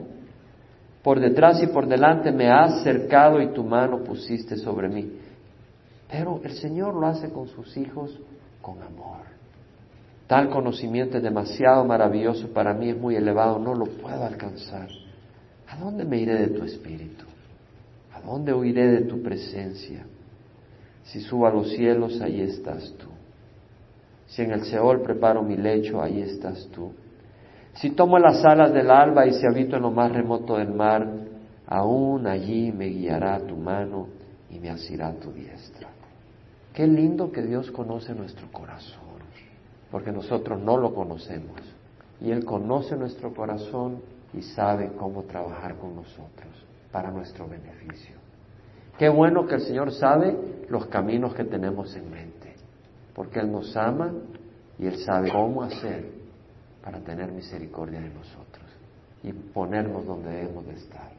Por 1.02 1.18
detrás 1.18 1.60
y 1.60 1.66
por 1.66 1.88
delante 1.88 2.30
me 2.30 2.48
has 2.52 2.84
cercado 2.84 3.42
y 3.42 3.48
tu 3.48 3.64
mano 3.64 4.04
pusiste 4.04 4.56
sobre 4.58 4.88
mí. 4.88 5.14
Pero 6.08 6.40
el 6.44 6.52
Señor 6.52 6.94
lo 6.94 7.08
hace 7.08 7.30
con 7.32 7.48
sus 7.48 7.76
hijos 7.76 8.16
con 8.60 8.80
amor. 8.80 9.22
Tal 10.28 10.50
conocimiento 10.50 11.16
es 11.16 11.22
demasiado 11.24 11.84
maravilloso 11.84 12.46
para 12.52 12.74
mí, 12.74 12.90
es 12.90 12.96
muy 12.96 13.16
elevado, 13.16 13.58
no 13.58 13.74
lo 13.74 13.86
puedo 13.86 14.24
alcanzar. 14.24 14.86
¿A 15.66 15.76
dónde 15.78 16.04
me 16.04 16.18
iré 16.18 16.46
de 16.46 16.46
tu 16.46 16.62
espíritu? 16.62 17.31
¿A 18.22 18.26
dónde 18.26 18.54
huiré 18.54 18.86
de 18.86 19.00
tu 19.02 19.20
presencia? 19.20 20.06
Si 21.04 21.20
subo 21.20 21.46
a 21.46 21.50
los 21.50 21.70
cielos, 21.70 22.20
ahí 22.20 22.40
estás 22.40 22.94
tú. 22.96 23.08
Si 24.26 24.42
en 24.42 24.52
el 24.52 24.64
Seol 24.64 25.02
preparo 25.02 25.42
mi 25.42 25.56
lecho, 25.56 26.00
ahí 26.00 26.22
estás 26.22 26.68
tú. 26.72 26.92
Si 27.74 27.90
tomo 27.90 28.18
las 28.18 28.44
alas 28.44 28.72
del 28.72 28.90
alba 28.90 29.26
y 29.26 29.32
si 29.32 29.46
habito 29.46 29.76
en 29.76 29.82
lo 29.82 29.90
más 29.90 30.12
remoto 30.12 30.56
del 30.56 30.72
mar, 30.72 31.06
aún 31.66 32.26
allí 32.26 32.70
me 32.70 32.86
guiará 32.86 33.40
tu 33.40 33.56
mano 33.56 34.08
y 34.50 34.58
me 34.58 34.70
asirá 34.70 35.12
tu 35.14 35.32
diestra. 35.32 35.88
Qué 36.72 36.86
lindo 36.86 37.32
que 37.32 37.42
Dios 37.42 37.70
conoce 37.70 38.14
nuestro 38.14 38.50
corazón, 38.52 39.02
porque 39.90 40.12
nosotros 40.12 40.60
no 40.60 40.76
lo 40.76 40.94
conocemos. 40.94 41.60
Y 42.20 42.30
Él 42.30 42.44
conoce 42.44 42.96
nuestro 42.96 43.34
corazón 43.34 44.00
y 44.32 44.42
sabe 44.42 44.92
cómo 44.96 45.24
trabajar 45.24 45.76
con 45.76 45.96
nosotros 45.96 46.71
para 46.92 47.10
nuestro 47.10 47.48
beneficio. 47.48 48.16
Qué 48.98 49.08
bueno 49.08 49.46
que 49.46 49.56
el 49.56 49.62
Señor 49.62 49.92
sabe 49.92 50.36
los 50.68 50.86
caminos 50.86 51.34
que 51.34 51.44
tenemos 51.44 51.96
en 51.96 52.10
mente, 52.10 52.54
porque 53.14 53.40
Él 53.40 53.50
nos 53.50 53.76
ama 53.76 54.12
y 54.78 54.86
Él 54.86 54.98
sabe 54.98 55.32
cómo 55.32 55.62
hacer 55.62 56.10
para 56.84 57.00
tener 57.00 57.32
misericordia 57.32 58.00
de 58.00 58.10
nosotros 58.10 58.66
y 59.22 59.32
ponernos 59.32 60.04
donde 60.06 60.30
debemos 60.30 60.66
de 60.66 60.74
estar. 60.74 61.10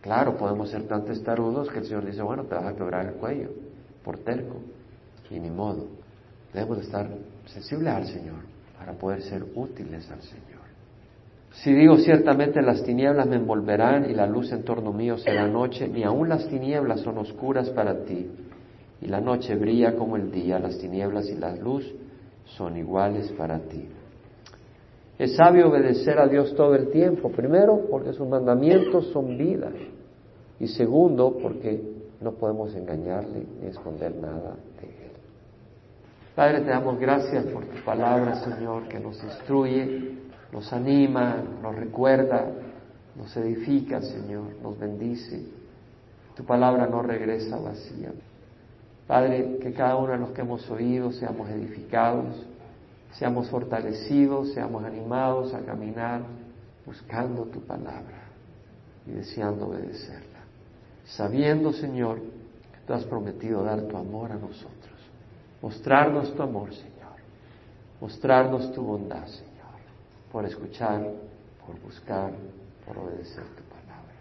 Claro, 0.00 0.36
podemos 0.36 0.70
ser 0.70 0.88
tan 0.88 1.04
testarudos 1.04 1.70
que 1.70 1.78
el 1.78 1.84
Señor 1.84 2.06
dice, 2.06 2.22
bueno, 2.22 2.44
te 2.44 2.54
vas 2.54 2.64
a 2.64 2.74
quebrar 2.74 3.06
el 3.06 3.14
cuello 3.14 3.50
por 4.02 4.18
terco 4.18 4.56
y 5.30 5.38
ni 5.38 5.50
modo. 5.50 5.86
Debemos 6.52 6.78
de 6.78 6.84
estar 6.84 7.08
sensibles 7.46 7.94
al 7.94 8.06
Señor 8.06 8.40
para 8.78 8.92
poder 8.94 9.22
ser 9.22 9.44
útiles 9.54 10.10
al 10.10 10.22
Señor. 10.22 10.49
Si 11.52 11.72
digo 11.72 11.98
ciertamente 11.98 12.62
las 12.62 12.82
tinieblas 12.84 13.26
me 13.26 13.36
envolverán 13.36 14.08
y 14.08 14.14
la 14.14 14.26
luz 14.26 14.52
en 14.52 14.62
torno 14.62 14.92
mío 14.92 15.18
será 15.18 15.48
noche, 15.48 15.88
ni 15.88 16.04
aun 16.04 16.28
las 16.28 16.48
tinieblas 16.48 17.00
son 17.00 17.18
oscuras 17.18 17.68
para 17.70 18.04
ti, 18.04 18.30
y 19.00 19.06
la 19.06 19.20
noche 19.20 19.56
brilla 19.56 19.96
como 19.96 20.16
el 20.16 20.30
día, 20.30 20.58
las 20.58 20.78
tinieblas 20.78 21.28
y 21.28 21.34
la 21.34 21.54
luz 21.56 21.92
son 22.44 22.76
iguales 22.76 23.32
para 23.32 23.58
ti. 23.58 23.88
Es 25.18 25.36
sabio 25.36 25.68
obedecer 25.68 26.18
a 26.18 26.28
Dios 26.28 26.54
todo 26.54 26.74
el 26.74 26.90
tiempo, 26.90 27.30
primero 27.30 27.86
porque 27.90 28.12
sus 28.12 28.26
mandamientos 28.28 29.08
son 29.08 29.36
vida, 29.36 29.70
y 30.58 30.68
segundo 30.68 31.36
porque 31.42 31.82
no 32.20 32.32
podemos 32.32 32.74
engañarle 32.74 33.44
ni 33.60 33.68
esconder 33.68 34.14
nada 34.14 34.56
de 34.80 34.86
Él. 34.86 35.12
Padre, 36.34 36.60
te 36.60 36.70
damos 36.70 36.98
gracias 36.98 37.44
por 37.46 37.64
tu 37.64 37.82
palabra, 37.84 38.36
Señor, 38.36 38.86
que 38.88 39.00
nos 39.00 39.22
instruye, 39.22 40.29
nos 40.52 40.72
anima, 40.72 41.36
nos 41.62 41.74
recuerda, 41.76 42.44
nos 43.16 43.36
edifica, 43.36 44.00
Señor, 44.00 44.56
nos 44.62 44.78
bendice. 44.78 45.44
Tu 46.34 46.44
palabra 46.44 46.86
no 46.86 47.02
regresa 47.02 47.56
vacía. 47.58 48.12
Padre, 49.06 49.58
que 49.60 49.72
cada 49.72 49.96
uno 49.96 50.12
de 50.12 50.18
los 50.18 50.30
que 50.30 50.40
hemos 50.40 50.68
oído 50.70 51.12
seamos 51.12 51.48
edificados, 51.50 52.46
seamos 53.12 53.48
fortalecidos, 53.48 54.52
seamos 54.52 54.84
animados 54.84 55.52
a 55.54 55.60
caminar 55.60 56.22
buscando 56.86 57.44
tu 57.44 57.60
palabra 57.60 58.22
y 59.06 59.12
deseando 59.12 59.68
obedecerla. 59.68 60.40
Sabiendo, 61.04 61.72
Señor, 61.72 62.18
que 62.18 62.78
tú 62.86 62.92
has 62.92 63.04
prometido 63.04 63.64
dar 63.64 63.82
tu 63.82 63.96
amor 63.96 64.30
a 64.30 64.36
nosotros, 64.36 64.98
mostrarnos 65.60 66.34
tu 66.34 66.42
amor, 66.42 66.72
Señor, 66.72 66.90
mostrarnos 68.00 68.72
tu 68.72 68.82
bondad, 68.82 69.26
Señor 69.26 69.49
por 70.30 70.44
escuchar, 70.44 71.06
por 71.66 71.80
buscar, 71.80 72.32
por 72.86 72.98
obedecer 72.98 73.44
tu 73.44 73.62
palabra. 73.64 74.14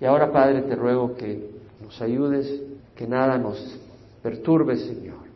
Y 0.00 0.04
ahora, 0.04 0.32
Padre, 0.32 0.62
te 0.62 0.74
ruego 0.74 1.14
que 1.14 1.50
nos 1.80 2.00
ayudes, 2.00 2.62
que 2.94 3.06
nada 3.06 3.38
nos 3.38 3.78
perturbe, 4.22 4.76
Señor, 4.76 5.26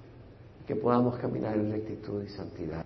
y 0.62 0.64
que 0.66 0.76
podamos 0.76 1.18
caminar 1.18 1.54
en 1.56 1.72
rectitud 1.72 2.22
y 2.22 2.28
santidad. 2.28 2.84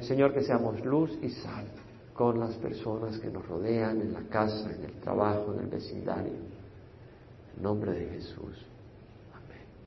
Señor, 0.00 0.32
que 0.32 0.42
seamos 0.42 0.84
luz 0.84 1.16
y 1.22 1.30
sal 1.30 1.66
con 2.14 2.40
las 2.40 2.54
personas 2.56 3.18
que 3.18 3.30
nos 3.30 3.46
rodean 3.46 4.00
en 4.00 4.12
la 4.12 4.22
casa, 4.22 4.70
en 4.72 4.84
el 4.84 4.92
trabajo, 5.00 5.54
en 5.54 5.60
el 5.60 5.66
vecindario. 5.66 6.32
En 7.56 7.62
nombre 7.62 7.92
de 7.92 8.06
Jesús. 8.06 8.66